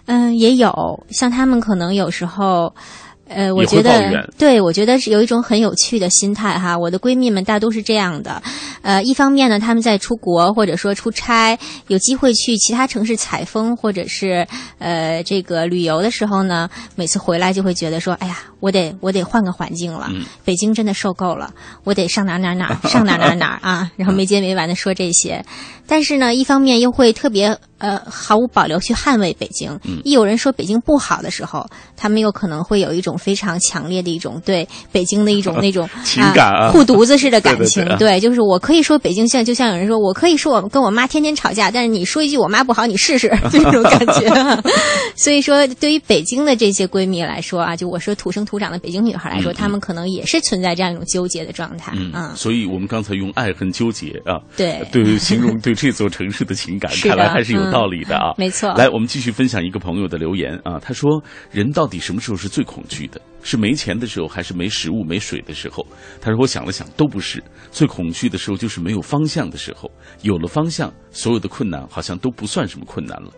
[0.06, 0.72] 嗯，也有，
[1.10, 2.74] 像她们可能有时候。
[3.28, 6.76] 呃，我觉得，对我觉得是有一种很有趣的心态哈。
[6.78, 8.42] 我的闺蜜们大都是这样的，
[8.82, 11.58] 呃，一方面呢，她们在出国或者说出差，
[11.88, 14.46] 有机会去其他城市采风或者是
[14.78, 20.10] 呃这个旅游的时候呢，每次回来就会觉得说，哎呀，我得我得换个环境了，
[20.44, 21.52] 北京真的受够了，
[21.84, 25.44] 我得上哪哪哪上哪哪哪啊， 然后没结没完的说这些，
[25.86, 27.56] 但是呢，一方面又会特别。
[27.78, 29.78] 呃，毫无保留去捍卫北京。
[30.02, 37.84] 一有人说北京不好的时候，他们又可能会有一种非常强烈的一种对北京的一种那种 情感，护犊子似的感情。
[38.00, 44.62] 对，就是我可以说北京像，就像有人说我可以说我跟我妈天天吵架，但是你说一句我妈不好，你试试 这种感觉。
[45.14, 51.92] 所以说，对于北京的这些闺蜜来说啊，就我说土生土长的北京女孩来说，她们可能也是存在这样一种纠结的状态。
[51.94, 57.66] 嗯，所以我们刚才用爱恨纠结啊，对，对，形容对这座城市的情感，看来还是有。
[57.66, 58.72] 道理的啊，没错。
[58.74, 60.78] 来，我们继续分享一个朋友的留言啊。
[60.78, 63.20] 他说：“人到底什么时候是最恐惧的？
[63.42, 65.84] 是没钱的时候，还是没食物、没水的时候？”
[66.22, 67.42] 他说：“我想了想，都不是。
[67.72, 69.90] 最恐惧的时候就是没有方向的时候。
[70.22, 73.30] 有了方向，所有的困难好像都不算什么困难了。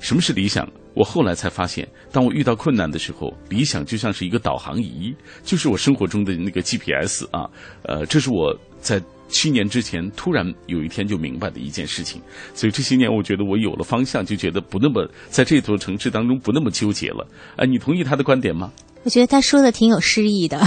[0.00, 0.68] 什么是理想？
[0.94, 7.48] 我后来才发现，当我遇到困难的时候，理想就像是一个导航仪，就是我生活中的那个 GPS 啊。
[7.84, 12.20] 呃，这是我在。”七年之前，突然有一天就明白的一件事情，
[12.54, 17.26] 所以这些年我觉得我有了方向，就觉得不那么在这座城市当中不那么纠结了。
[17.56, 18.70] 哎，你同意他的观点吗？
[19.04, 20.60] 我觉得他说的挺有诗意的，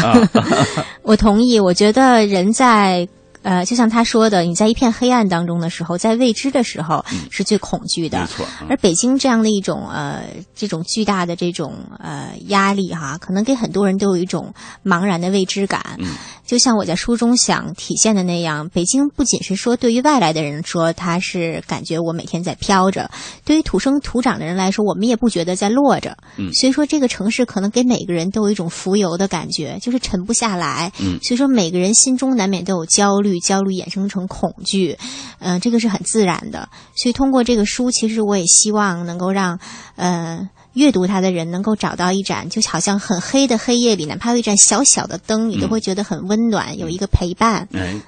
[1.03, 1.59] 我同意。
[1.59, 3.05] 我觉得人在
[3.41, 8.19] 呃，就像他说的，你在一片黑暗当中的时候，在未知的时候是最恐惧的。
[8.19, 8.45] 没错。
[8.69, 10.23] 而北京这样的一种呃，
[10.55, 15.97] 这种巨大的这种呃压力哈，可能给很多人都有一种茫然的未知感。
[15.99, 16.07] 嗯。
[16.45, 23.07] 就像我在书中想体现的那样，北京不仅是说对于外来的人说，他是感觉我每天在飘着；
[23.45, 26.17] 对于土生土长的人来说，我们也不觉得在落着。
[26.37, 26.51] 嗯。
[26.53, 30.91] 所以说，这个城市可能给每个人都有一种浮游的感觉，就是沉不下来。
[30.99, 31.19] 嗯。
[31.21, 34.97] 所以说，每个人心中难免都有焦虑，焦虑衍生成恐惧，
[35.39, 36.69] 嗯、呃，这个是很自然的。
[36.95, 39.59] 所以通过这个书，其实我也希望能够让，
[39.97, 40.49] 呃。
[40.73, 47.67] 阅读它的人能够找到一盏，就好像很黑的黑夜里，哪怕有一盏小小的灯，你都会觉得很温暖，有一个陪伴。
[47.73, 47.99] 哎，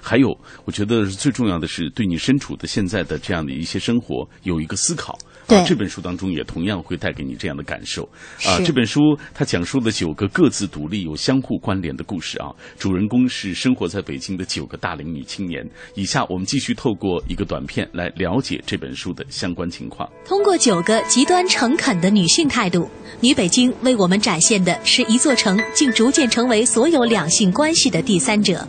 [0.00, 5.16] 还有，我觉得最重要的是对你身处的现在的这样的一些生活有一个思考。
[5.48, 8.02] 对、啊，这本书当中也同样会带给你这样的感受。
[8.44, 9.00] 啊，这本书
[9.32, 15.64] 它讲述了九个各自独立又相互关联的故事啊，主人公是生活在北京的九个大龄女青年。
[15.94, 20.10] 以下我们继续透过一个短片来了解这本书的相关情况。
[20.24, 22.90] 通过九个极端诚恳的女性态度，
[23.20, 28.66] 女北京为我们展现的是一座城竟逐渐成为所有两性关系的第三者，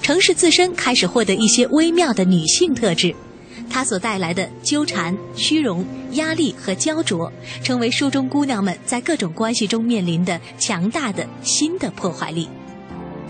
[0.00, 3.14] 城市自身开始获得一些微妙的女性特质。
[3.74, 12.48] 它所带来的纠缠、虚荣、压力和焦灼，成为书中姑娘们在各种关系中面临的强大的新的破坏力。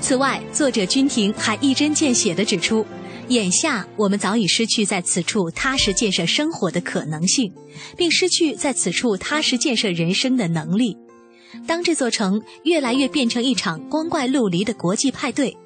[0.03, 2.85] 此外，作者君婷还一针见血地指出，
[3.29, 7.51] 眼下我们早已失去在此处踏实建设生活的可能性，
[7.97, 10.95] 并失去在此处踏实建设人生的能力。
[11.67, 15.57] 当这座城越来越变成一场光怪陆离的国际派对，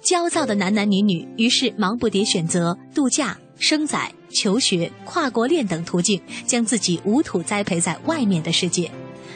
[0.00, 3.98] 焦躁的男男女女于是忙不迭选择度假、生仔。
[4.30, 8.90] 求学、跨国恋等途径，将自己无土栽培在外面的世界，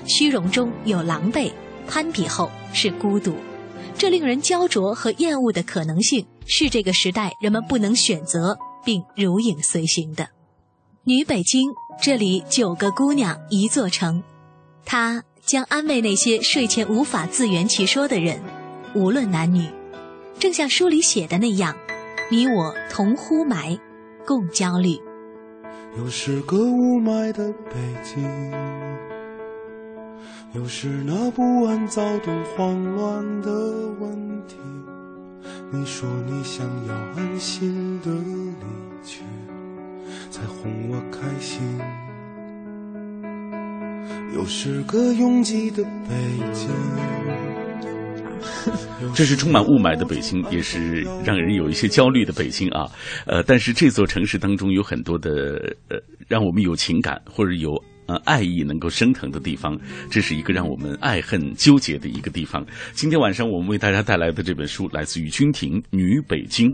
[0.07, 1.53] 虚荣中有狼狈，
[1.87, 3.35] 攀比后是孤独，
[3.97, 10.29] 这令人焦灼和厌恶的可能性，是这个时代人们不能选择并如影随形的。
[11.05, 11.71] 女北京，
[12.01, 14.23] 这里九个姑娘一座城，
[14.85, 18.41] 她将安慰那些睡前无法自圆其说的人，
[18.95, 19.67] 无论男女，
[20.39, 21.77] 正像书里写的那样，
[22.31, 23.79] 你我同呼霾。
[24.27, 24.91] 共焦虑。
[25.99, 28.23] 又是个雾霾的北京，
[30.55, 33.51] 又是那不安、躁动、慌乱的
[34.01, 34.11] 问
[34.47, 34.57] 题。
[35.71, 38.53] 你说你想要安心的离
[39.05, 39.23] 去，
[40.31, 41.61] 才哄我开心。
[44.35, 46.15] 又是个拥挤的北
[46.53, 47.52] 京。
[49.15, 52.87] 这是充满雾霾的北京，也是让人有一些焦虑的北京啊。
[53.27, 55.97] 呃，但是这座城市当中有很多的呃，
[56.29, 57.71] 让我们有情感或者有
[58.07, 59.79] 呃爱意能够升腾的地方，
[60.11, 62.65] 这是一个让我们爱恨纠结的一个地方。
[62.93, 66.71] 今天晚上我们为大家带来的这本书来自于君婷《女北京》。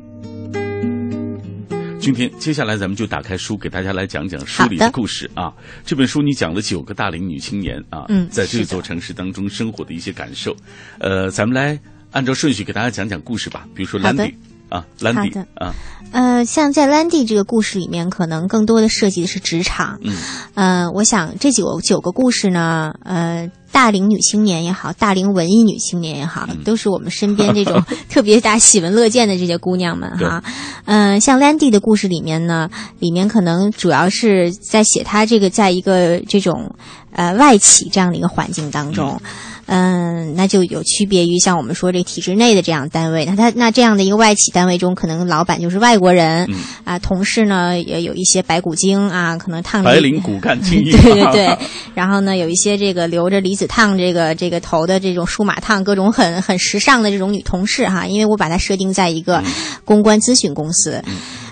[2.08, 5.52] 君婷，接下来咱们就打开书，给大家来讲讲书里的故事啊。
[5.84, 10.56] 这本书你讲了九个大龄女青年啊，嗯，在这座城市当中生活的一些感受。
[11.00, 11.78] 呃，咱们来
[12.10, 13.66] 按照顺序给大家讲讲故事吧。
[13.74, 14.34] 比如说兰迪
[14.70, 15.74] 啊，兰迪啊，
[16.12, 19.98] 呃，像在兰迪这个故事里面，可能更多的涉及的是职场。
[20.02, 20.16] 嗯，
[20.54, 23.50] 呃，我想这九九个故事呢，呃。
[23.78, 30.42] 大龄女青年也好，大龄文艺女青年也好，都是我们身边这种 特别大喜闻乐见的这些姑娘们哈。
[30.84, 32.68] 嗯、呃，像 Landy 的故事里面呢，
[32.98, 36.74] 里面可能主要是在写她这个在一个这种
[37.12, 39.20] 呃外企这样的一个环境当中。
[39.22, 39.30] 嗯，
[39.68, 51.58] 那就有区别于像我们说这体制内的这样单位，那他那这样的一个外企单位中，可能老板就是外国人，嗯、啊，同事呢也有一些白骨精啊，可能烫白领骨干精英， 对对对，
[51.94, 59.42] 然后呢有一些这个留着离子烫这个这个头的这种数码烫，各种很很时尚的这种女同事哈，因为我把它设定在一个
[59.84, 61.02] 公关咨询公司，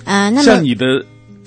[0.05, 0.85] 嗯、呃，那么像你的。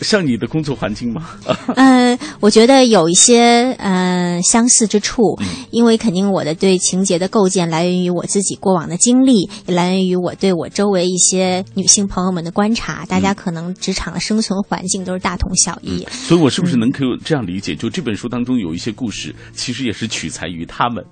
[0.02, 1.30] 像你的工作环境吗？
[1.76, 5.38] 嗯、 呃，我觉得有一些嗯、呃、相似之处，
[5.72, 13.06] 因为肯定我的对情节的构建来源于我自己过往的经历，也来源于我对我周围一些女性朋友们的观察。
[13.06, 17.76] 大家可能职场的生存环境都是大同小异，嗯、所以我是不是能可以这样理解？
[17.76, 21.04] 就这本书当中有一些故事，其实也是取材于他们。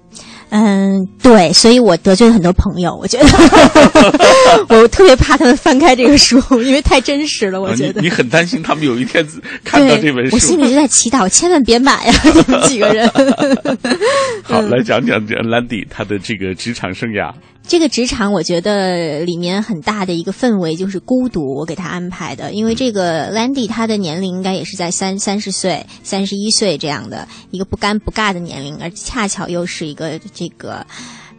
[0.49, 2.95] 嗯，对，所以我得罪了很多朋友。
[2.95, 3.27] 我觉得
[4.69, 7.61] 我特别怕他们翻开这个书，因为太真实了。
[7.61, 9.25] 我觉得、你很担心他们有一天
[9.63, 12.21] 看到这本书，我心里就在祈祷，千万别买呀、啊！
[12.47, 13.09] 你们几个人。
[14.43, 17.33] 好，来讲讲这兰迪他的这个职场生涯。
[17.67, 22.53] 这个职场，我觉得里面很大的一个氛围就是孤独，我给他安排的。
[22.53, 30.85] 因为这个 Landy 他的年龄应该也是在三三十岁、三十一岁这样的一个不尴不尬的年龄，而恰巧又是一个这个。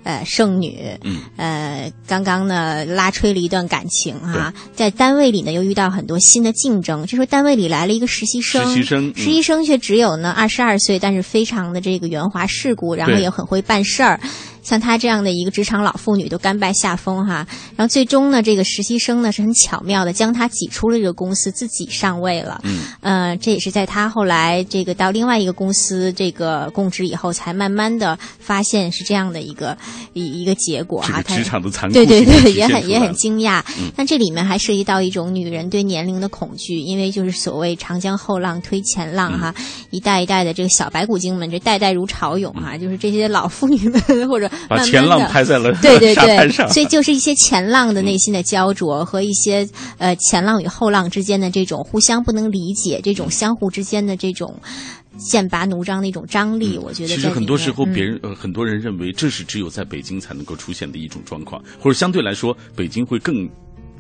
[0.09, 14.18] 呃剩女，嗯，呃刚刚呢拉吹了一段感情啊，在单位里呢又遇到很多新的竞争，这时候单位里来了一个实习生，实习生，实习生却只有呢二十二岁，但是非常的这个圆滑世故，然后也很会办事儿。
[14.68, 22.60] 像她这样的一个职场老妇女都甘拜下风哈，然后最终呢，这个实习生呢是很巧妙的将她挤出了这个公司，自己上位了。
[22.64, 29.74] 嗯，呃，这也是在她后来这个到另外一个公司这个供职以后，才慢慢的发现是这样的一个
[30.12, 31.22] 一一个结果哈。
[31.22, 33.62] 职场的残酷，对对对，也很也很惊讶。
[33.78, 39.54] 嗯，但这里面还涉及到一种女人对年龄的恐惧，因为就是所谓长江后浪推前浪哈，
[39.88, 44.50] 一代一代的这个小白骨精们，这代代如潮涌哈，就是这些老妇女们 或者。
[44.68, 54.61] 把前浪拍在了对对对，所以就是一些前浪的内心的焦灼和一些呃前浪与后浪之间的这种互相不能理解，这种相互之间的这种
[55.18, 63.48] 剑拔弩张的一种张力，我觉得其实很多时候别人呃很多人认为这是只有在北京才能够出现的一种状况，或者相对来说北京会更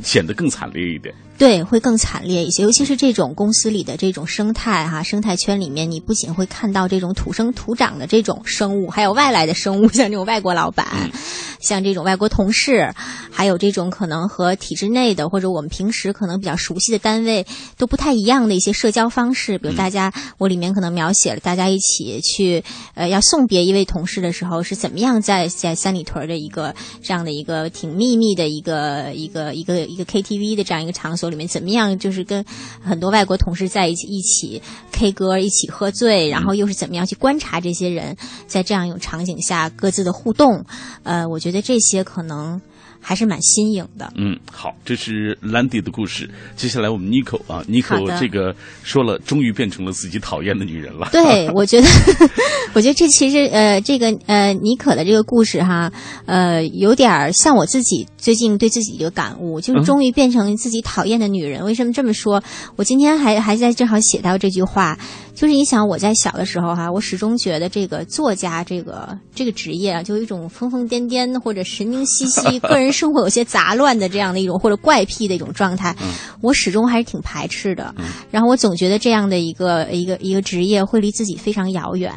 [0.02, 1.14] 显得更惨烈一点。
[1.38, 11.12] 对，会更惨烈一些，尤其是这种公司里的这种生态哈，生态圈里面，你不仅会看到这种土生土长的这种生物，还有外来的生物， 像这种外国老板，
[11.60, 12.92] 像这种外国同事，
[13.30, 17.46] 还有这种可能和体制内的或者我们平时可能比较熟悉的单位
[17.76, 31.28] 都不太一样的一些社交方式，比如大家，我里面可能描写了大家一起去呃要送别一位同事的时候是怎么样在在三里屯的一个这样的一个挺秘密的一个一个一个一个 KTV 的这样一个场所。
[31.30, 31.98] 里面怎么样？
[31.98, 32.44] 就是跟
[32.82, 34.62] 很多外国同事在一起一起
[34.92, 38.16] K 歌，一起喝醉，然后又是怎么样去观察这些人
[38.46, 40.64] 在这样一种场景下各自的互动？
[41.02, 42.60] 呃，我觉得这些可能。
[43.00, 44.12] 还是蛮新颖的。
[44.16, 46.28] 嗯，好，这是兰迪的故事。
[46.56, 51.08] 接下来我们妮可啊，妮可这个说了，终于变成了自己讨厌的女人了。
[51.12, 51.88] 对，我觉得，
[52.74, 55.90] 我觉得这其实呃，这个呃，妮可的这个故事哈，
[56.26, 61.64] 呃，有点像我自己最近对自己一个感悟，就是终于变成自己讨厌的女人。
[61.64, 62.42] 为什么这么说？
[62.76, 64.98] 我今天还还在正好写到这句话。
[65.38, 75.94] 就是你想我在小的时候哈，我始终觉得这个作家这个这个职业啊，就有一种疯疯癫癫或者神经兮兮、 个人生活有些杂乱的这样的一种或者怪癖的一种状态，
[76.40, 77.94] 我始终还是挺排斥的。
[78.32, 82.12] 然后我总觉得这样的一个一个一个职业会离自己非常遥远。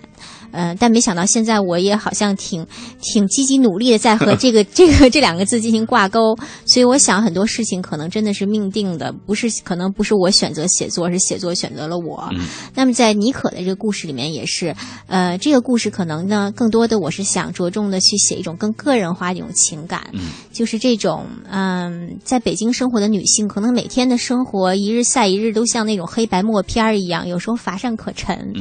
[0.52, 2.66] 嗯，但没想到现在我也好像挺
[3.02, 6.36] 挺积极努力的在和这个这个这两个字进行挂钩，
[6.66, 12.30] 所以我想很多事情可能真的是命定的，不是可能不是我选择写作，是写作选择了我。
[12.76, 14.76] 那么在妮可的这个故事里面也是，
[15.08, 20.02] 呃，这个故事可能呢更多的我是想着重的去写一种更个人化的一种情感，
[20.52, 28.54] 就是这种嗯，在北京生活的女性，可能每天的生活一日赛一日，都像那种黑白默片儿一样，有时候乏善可陈，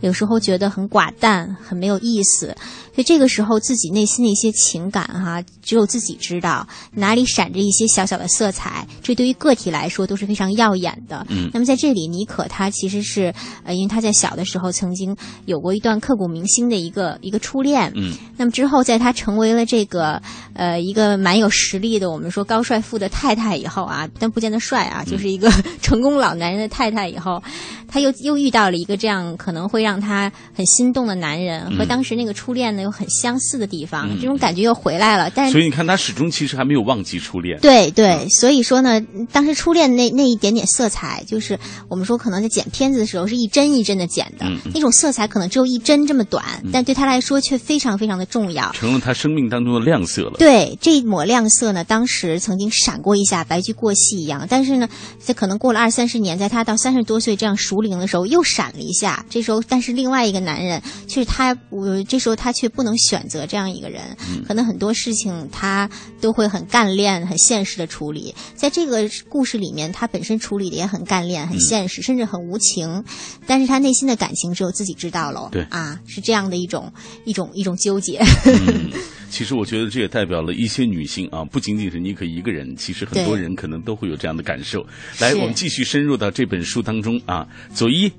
[0.00, 1.27] 有时候觉得很寡淡。
[1.62, 2.46] 很没有意思，
[2.94, 11.26] 所以这个时候自己内心的一些情感哈，只有自己知道哪里闪着一些小小的色彩，这对于个体来说都是非常耀眼的。
[11.28, 13.32] 嗯，那么在这里，妮可她其实是
[13.64, 15.14] 呃，因为她在小的时候曾经
[15.44, 17.92] 有过一段刻骨铭心的一个一个初恋。
[17.94, 20.20] 嗯，那么之后在她成为了这个
[20.54, 25.52] 呃一个蛮有实力的我们说高帅富的太太以后啊，但不见得帅啊，就是一个
[25.82, 27.42] 成功老男人的太太以后，
[27.86, 31.17] 她又又遇到了一个这样可能会让她很心动的。
[31.18, 35.30] 男人和当时那个初恋呢有很相似的地方，这种感觉又回来了。
[35.34, 37.58] 但是所以你看，他始终其实还没有忘记初恋。
[37.60, 39.00] 对对，所以说呢，
[39.32, 41.58] 当时初恋那那一点点色彩，就是
[41.88, 50.34] 我们说可能在剪片子的时候是一帧一帧的剪的，那种色彩可能只有一帧这么短，但对他来说却非常非常的重要，成了他生命当中的亮色了。
[50.38, 54.46] 对这一抹亮色呢，当时曾经闪过一下，白驹过隙一样。
[54.48, 54.88] 但是呢，
[55.18, 59.24] 在可能过了二三十年，在他到三十多岁这样熟龄的时候，又闪了一下。
[59.28, 60.82] 这时候，但是另外一个男人。
[61.08, 65.88] 就是他，我这时候他却不能选择这样一个人，可能很多事情他
[66.20, 68.34] 都会很干练、很现实的处理。
[68.54, 73.02] 在这个故事里面，他本身处理的也很干练、很现实，甚至很无情。
[73.46, 75.48] 但是他内心的感情只有自己知道喽。
[75.50, 76.92] 对啊，是这样的一种
[77.24, 78.22] 一种一种纠结。
[79.30, 84.84] 其实我觉得这也代表了一些女性啊，不仅仅是妮可一个人，其实很多人可能都会有这样的感受。
[85.20, 88.12] 来，我们继续深入到这本书当中啊，左一。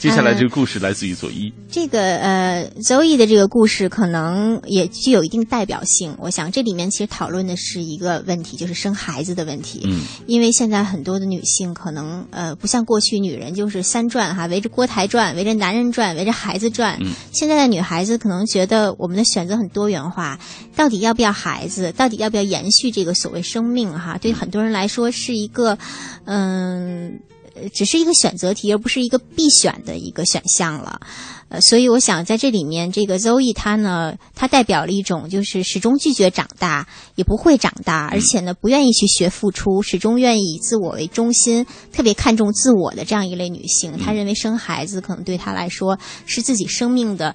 [0.00, 1.52] 接下来这个故事来自于佐伊。
[1.70, 6.16] 这个呃，Zoe 的这个故事可能也具有一定代表性。
[6.18, 9.82] 我想这里面其实讨论的是一个问题，就是生孩子的问题。
[9.84, 10.00] 嗯。
[10.26, 16.96] 因为现在很多的女性可能呃，不像过去女人就是三转哈，围着锅台转，围着男人转，围着孩子转。
[17.02, 17.12] 嗯。
[17.30, 20.40] 现在的女孩子可能觉得我们的选择很多元化，
[20.74, 21.92] 到底要不要孩子？
[21.92, 23.92] 到底要不要延续这个所谓生命？
[23.92, 25.76] 哈，对很多人来说是一个
[26.24, 27.20] 嗯。
[27.68, 31.00] 只是一个选择题，而不是一个必选的一个选项了。
[31.48, 36.86] 呃，所以我想在这里面，这个 Zoe 她呢，她代表了一种就是始终拒绝长大，
[37.16, 43.98] 也不会长大，而且呢，不愿意去学付出，始终愿意以自我为中心，特别看重自我的这样一类女性。
[43.98, 47.34] 她认为生孩子可能对她来说是自己生命的，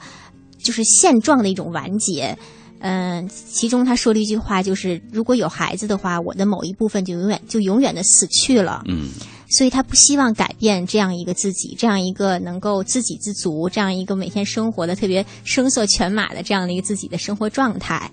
[0.63, 2.37] 就是现状的一种完结。
[2.79, 8.81] 嗯，其中她说了一句话，就是如果有孩子的话，我的某一部分就永远就永远的死去了。
[8.87, 9.09] 嗯。
[9.49, 18.09] 所以他不希望改变这样一个自己，这样一个能够自给自足，这样一个每天生活的特别声色犬马的这样的一个自己的生活状态。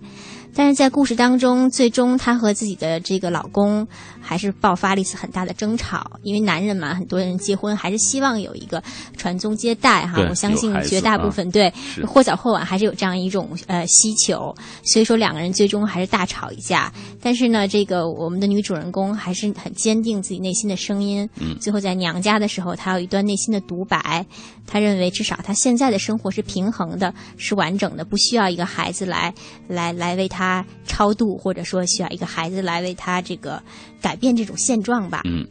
[0.54, 3.88] 但是在故事当中，最终她和自己的这个老公
[4.22, 6.10] 还是爆发了一次很大的争吵。
[6.22, 8.82] 因为男人嘛，很多人结婚还是希望有一个
[9.16, 10.24] 传宗接代哈。
[10.28, 11.72] 我相信绝大部分对
[12.06, 14.54] 或早或晚还是有这样一种呃需求。
[14.84, 16.92] 所以说两个人最终还是大吵一架。
[17.20, 21.28] 但是呢，这个我们的女主人公还是很坚定自己内心的声音。
[21.40, 21.58] 嗯。
[21.58, 24.24] 最后在娘家的时候，她有一段内心的独白。
[24.66, 29.34] 她认为至少她现在的生活是平衡的，是完整的，不需要一个孩子来
[29.66, 30.64] 来来为她。
[30.84, 33.62] 超度，或者说需要一个孩子来为她这个
[34.02, 35.22] 改变这种现状吧。
[35.24, 35.46] 嗯，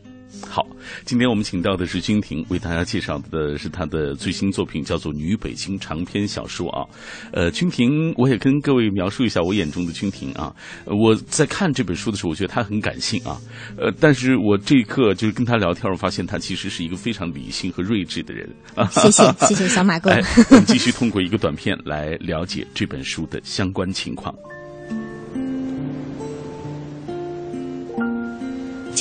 [0.48, 0.66] 好，
[1.06, 6.86] 今天我们请到的是君婷，为大家介绍的是她的最新作品，叫做《女北京》长篇小说啊。
[7.32, 10.54] 呃，君婷，我也跟各位描述一下我眼中的君婷啊。
[10.86, 13.40] 我在看这本书的时候，我觉得她很感性啊。
[13.78, 18.88] 呃，但是我这一刻就是跟她聊天，我发现她其实是一个非常理性和睿智的人啊。
[18.92, 20.12] 谢谢，谢谢小马哥。
[20.50, 24.34] 我们继续通过一个短片来了解这本书的相关情况。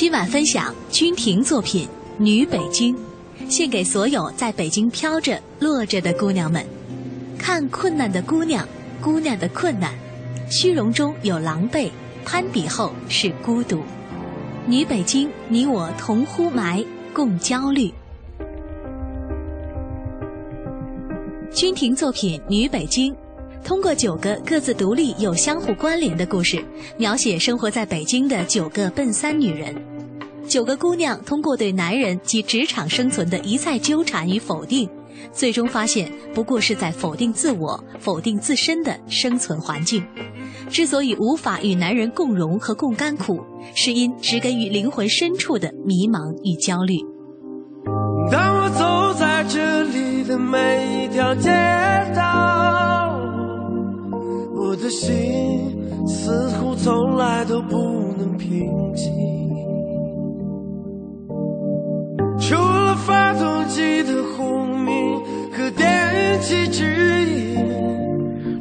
[0.01, 1.85] 今晚分享君婷作品
[2.17, 2.95] 《女北京》，
[3.47, 6.65] 献给所有在北京飘着、落着的姑娘们。
[7.37, 8.67] 看困难的姑娘，
[8.99, 9.93] 姑娘的困难，
[10.49, 11.91] 虚荣中有狼狈，
[12.25, 13.83] 攀比后是孤独。
[14.65, 16.83] 女北京，你我同呼霾，
[17.13, 17.93] 共焦虑。
[21.53, 23.13] 君婷作品《女北京》。
[23.63, 26.65] 通过九个各自独立又相互关联的故事，
[26.97, 29.75] 描写生活在北京的九个笨三女人。
[30.51, 34.89] 九个姑娘通过对男人及职场生存的一再纠缠与否定，
[35.31, 40.03] 最终发现不过是在否定自我、否定自身的生存环境。
[40.69, 43.39] 之所以无法与男人共荣和共甘苦，
[43.73, 46.97] 是因植根于灵魂深处的迷茫与焦虑。
[48.29, 51.49] 当我走在这里的每一条街
[52.13, 53.17] 道。
[54.53, 55.15] 我的心
[56.05, 57.77] 似乎从来都不
[58.17, 58.69] 能平
[63.73, 66.83] 记得轰鸣和电击指
[67.25, 67.41] 引。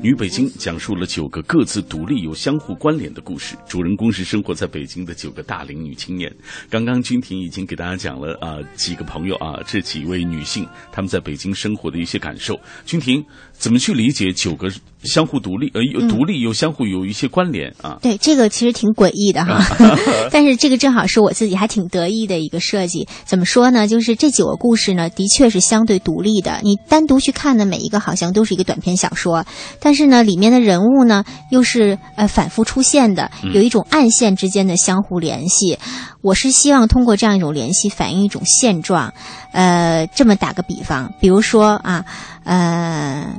[0.00, 6.34] 女北京讲述了九个各自独立又相互关联的故事，主人公是生活在北京的九个大龄女青年。
[6.70, 12.58] 刚刚君婷已经给大家讲了啊几个朋友啊这几位女性她们在北京生活的一些感受。
[12.86, 14.72] 君婷怎么去理解九个
[15.04, 17.98] 相互独立呃又独立又相互有一些关联啊？
[18.00, 19.62] 对，这个其实挺诡异的哈，
[20.32, 23.06] 但是这个正好是我自己还挺得意的一个设计。
[23.26, 23.86] 怎么说呢？
[23.86, 26.60] 就是这几个故事呢，的确是相对独立的。
[26.62, 29.44] 你单独去看的每一个好像都是一个短篇小说，
[29.78, 35.80] 但但是呢，里面的人物呢，又是呃反复出现的，有一种暗线之间的相互联系。
[36.22, 39.12] 我是希望通过这样一种联系，反映一种现状。
[39.50, 42.04] 呃，这么打个比方，比如说啊，
[42.44, 43.34] 呃。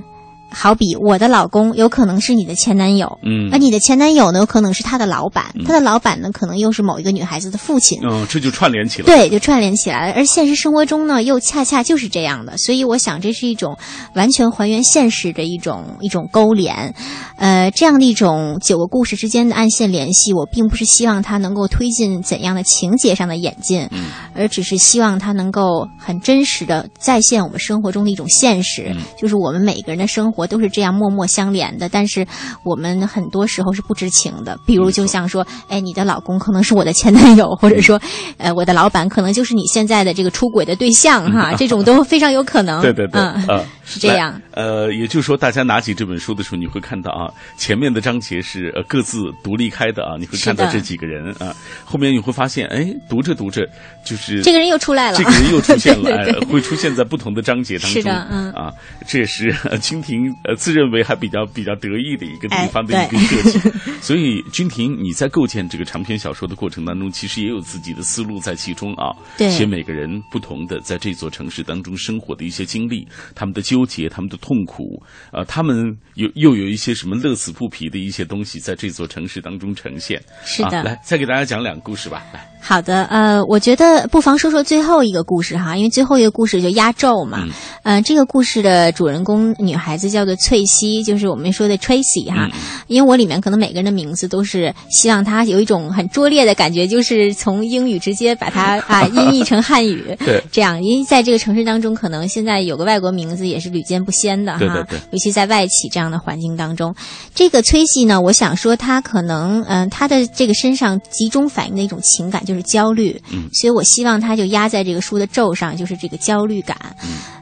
[0.51, 10.13] 好比我的老公有可能是你的前男友，嗯，而你的前男友呢，有可能是他的老板，他的老板呢，可能又是某一个女孩子的父亲，嗯，这就串联起来，对，就串联起来了。
[10.13, 13.77] 而现实生活中呢，又恰恰就是这样的，所以我想这是一种
[14.13, 16.93] 完全还原现实的一种一种勾连，
[17.37, 30.40] 呃，这样的一种九个故事之间的暗线联系，我并不是希望它能够推进怎样的情节上的演进，嗯，而只是希望它能够很真实的再现我们生活中的一种现实，就是我们每个人的生活。
[30.41, 32.25] 我都是这样默默相连的，但是
[32.63, 34.57] 我们很多时候是不知情的。
[34.65, 38.01] 比如，就像说，哎，你的老公可能是我的前男友，或者说，
[38.37, 42.81] 呃，我的老板可能就是你现在的这个出轨的对象，哈，这种都非常有可能。
[42.81, 44.41] 对对对，嗯，是这样。
[44.53, 51.53] 呃，也就是说，大家拿起这本书的时候，你会看到啊，前面的章节是呃各自独立开的啊，你会看到这几个人啊，
[51.85, 53.67] 后面你会发现，哎，读着读着
[54.03, 58.01] 就是这个人又出来了，这个人又出现了， 会出现在不同的章节当中。
[58.01, 58.71] 是的，嗯啊，
[59.07, 60.30] 这也是蜻蜓。
[60.43, 63.59] 呃，自认为还比较比较得意的一个地方的一个设计，
[64.01, 69.15] 所以君婷，你在构建这个长篇小说的过程当中，其实也有自己的思路在其中啊。
[69.37, 75.01] 对，写每个人不同的在这座城市当中生活的一些经历，他们的纠结，他们的痛苦，
[75.31, 80.21] 呃，他们有又有一些什么乐此不疲的一些东西，在这座城市当中呈现。
[80.43, 82.47] 是的，来，再给大家讲两个故事吧，来。
[82.63, 87.39] 好的，呃，我觉得不妨说说最后一个故事哈，因为最后一个故事就压轴嘛。
[87.41, 87.49] 嗯。
[87.83, 92.49] 呃，这个故事的主人公女孩子叫做翠西，就是我们说的 Tracy 哈。
[92.53, 92.59] 嗯。
[92.87, 100.15] 因为我里面可能每个人的名字都是希望他有一种很拙劣的感觉，就是从英语直接把它 啊音译成汉语。
[100.25, 100.43] 对。
[100.51, 104.59] 这样，因为在这个城市当中，可能现在有个外国名字也是屡见不鲜的哈。
[104.59, 104.99] 对对对。
[105.11, 106.93] 尤其在外企这样的环境当中，
[107.33, 113.21] 这个崔西呢，我想说他可能嗯，他的这个身上集中反映的一种情感就是焦虑。
[113.31, 116.77] 嗯，所以我希望他就压在这个书的轴上，就是这个焦虑感。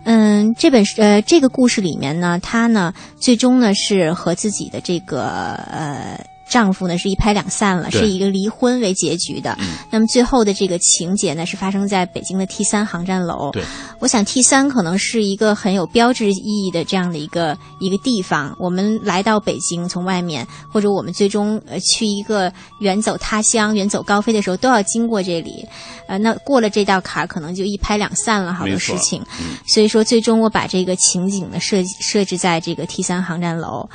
[0.05, 6.25] 嗯，这本呃这个故事里面呢，他那最终呢是和自己的这个呃。
[6.49, 9.57] 丈夫呢是一拍两散了，是以一个离婚为结局的。
[9.91, 13.51] 那么最后的这个情节呢是发生在北京的 T 三航站楼。
[13.51, 13.63] 对，
[13.99, 18.55] 我想 T 三可能是一个很有标志意义的这样的一个一个地方。
[18.59, 25.65] 我们来到北京，从外面或者我们最终呃去一个远走他乡、远走高飞的时候，都要经过这里。
[26.07, 29.23] 呃，那过了这道坎儿，可能就一拍两散了，好多事情。
[29.67, 33.87] 所以说，最终我把这个情景呢设设置在这个 T 三航站楼。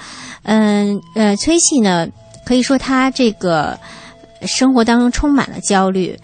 [0.44, 2.06] 嗯呃，崔系呢。
[2.44, 3.78] 可以说，她这个
[4.46, 6.18] 生活当中充满了焦虑。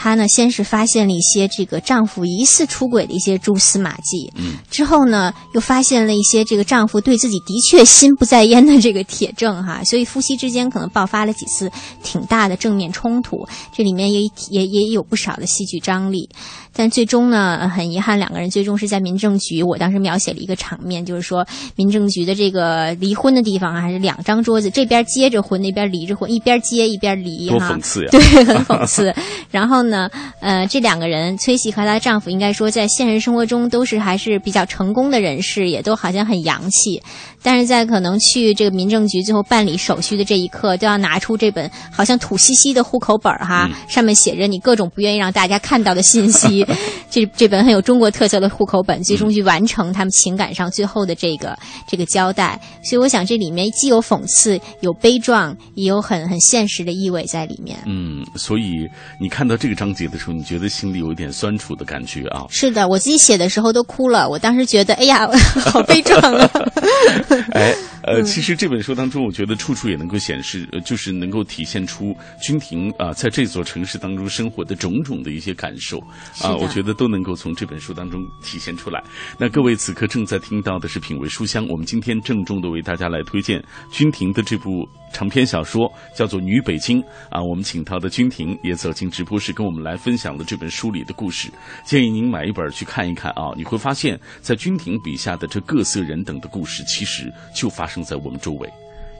[0.00, 11.68] 她呢，先是发现了一些这个丈夫疑似出轨的一些蛛丝马迹，嗯，之后呢，又发现了一些这个丈夫对自己的确心不在焉的这个铁证哈，所以夫妻之间可能爆发了几次
[12.04, 13.44] 挺大的正面冲突，
[13.74, 16.30] 这里面也也也有不少的戏剧张力。
[16.78, 19.64] 但最终呢，很遗憾，两个人最终是在民政局。
[19.64, 28.10] 我当时描写了一个场面，就是说民政局的这个离婚的地方啊，还是两张桌子，这边接着婚，那边离着婚，一边接一边离，哈讽刺呀！
[28.12, 29.12] 对， 很讽刺。
[29.50, 30.08] 然后呢，
[30.40, 37.02] 呃，这两个人，崔喜和她丈夫，应该说在现实生活中都是还是比较成功的人士，也都好像很洋气。
[37.42, 46.66] 但是在可能去这个民政局最后办理手续的这一刻，都要拿出这本好像土兮兮的户口本儿哈，上面写着你各种不愿意让大家看到的信息。
[47.10, 51.56] 这 这本很有中国特色的户口本，最终去完成他们情感上最后的这个
[51.88, 52.60] 这个交代。
[52.82, 57.78] 所以我想这里面既有讽刺，有悲壮，也有很很现实的意味在里面。
[57.86, 58.86] 嗯，所以
[59.20, 62.44] 你看到这个章节的时候，你觉得心里有一点酸楚的感觉啊？
[62.50, 64.28] 是的，我自己写的时候都哭了。
[64.28, 65.28] 我当时觉得，哎呀，
[65.64, 66.50] 好悲壮啊！
[67.52, 67.76] 哎。
[68.08, 75.98] 呃，其实这本书当中，我觉得处处也能够显示，呃，就是能够体现出君婷啊，在这座城市当中生活的种种的一些感受
[76.42, 79.02] 啊，我觉得都能够从这本书当中体现出来。
[79.38, 87.00] 那各位此刻正在听到的是《品味书香》，我们今天郑重的为大家来推荐君婷的这部长篇小说，叫做《女北京》
[87.30, 87.42] 啊。
[87.42, 91.50] 我们请到的君婷也走进直播室，跟我们来分享了这本书里的故事。
[91.84, 98.68] 建议您买一本去看一看啊，你会发现在君婷笔下的这各色人等的故事，其实就发生在我们周围，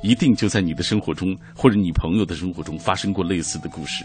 [0.02, 4.04] 一定就在你的生活中或者你朋友的生活中发生过类似的故事。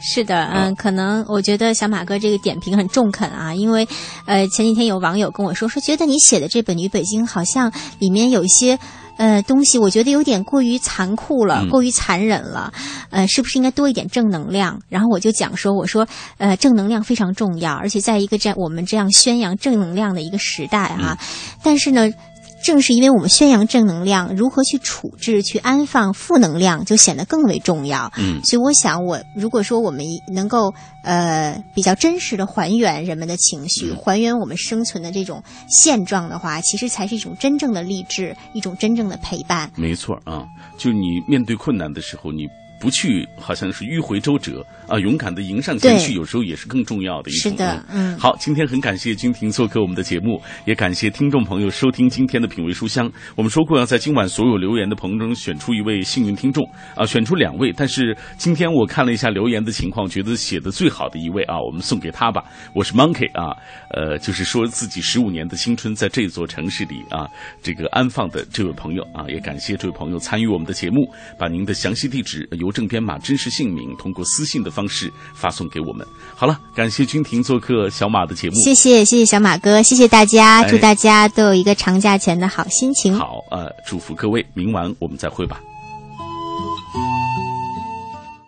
[0.00, 3.86] 是的，嗯，可能我觉得小马哥这个点评很中肯啊，因为，
[4.26, 8.78] 呃，前几天有网友跟我说，说觉得你写的这本《女北京》好像里面有一些，
[9.18, 12.72] 呃，东西，我觉得有点过于残酷了，过于残忍了，
[13.10, 14.80] 呃，是不是应该多一点正能量？
[14.88, 16.06] 然后我就讲说，我说，
[16.38, 21.18] 呃，正能量非常重要，而且在一个这样我们这样宣扬正能量的一个时代啊，
[21.62, 22.08] 但是呢。
[22.62, 28.12] 正是因为我们宣扬正能量，如何去处置、去安放负能量，就显得更为重要。
[28.18, 39.70] 嗯，所以我想，我如果说我们能够呃比较真实的还原人们的情绪，还原我们生存的这种现状的话，其实才是一种真正的励志，一种真正的陪伴。
[39.76, 40.46] 没错啊，
[40.76, 42.46] 就你面对困难的时候，你。
[42.80, 44.98] 不去，好像是迂回周折啊！
[44.98, 47.52] 勇敢的迎上前去，有时候也是更重要的一种。
[47.52, 48.18] 是的，嗯。
[48.18, 53.10] 好，今天很感谢君婷做客我们的节目，也感谢听众朋友收听今天的品味书香。
[53.36, 56.64] 我们说过要在今晚所有留言的朋友中选出一位幸运听众
[56.96, 57.72] 啊，选出两位。
[57.76, 62.42] 但是今天我看了一下留言的情况，觉得写的最好的一位啊，我们送给他吧。
[62.74, 63.54] 我是 Monkey 啊，
[63.90, 67.28] 呃，就是说自己十五年的青春在这座城市里啊，
[67.62, 71.08] 这个安放的这位朋友啊，也感谢这位朋友参与我们的节目，
[71.38, 72.48] 把您的详细地址。
[72.58, 76.06] 邮政编码、真实姓名，通过私信的方式发送给我们。
[76.36, 78.54] 好了，感谢君婷做客小马的节目。
[78.62, 83.18] 谢谢，谢谢小马哥，谢谢大家，祝大家都有一个长假前的好心情。
[83.18, 85.60] 好，呃，祝福各位，明晚我们再会吧。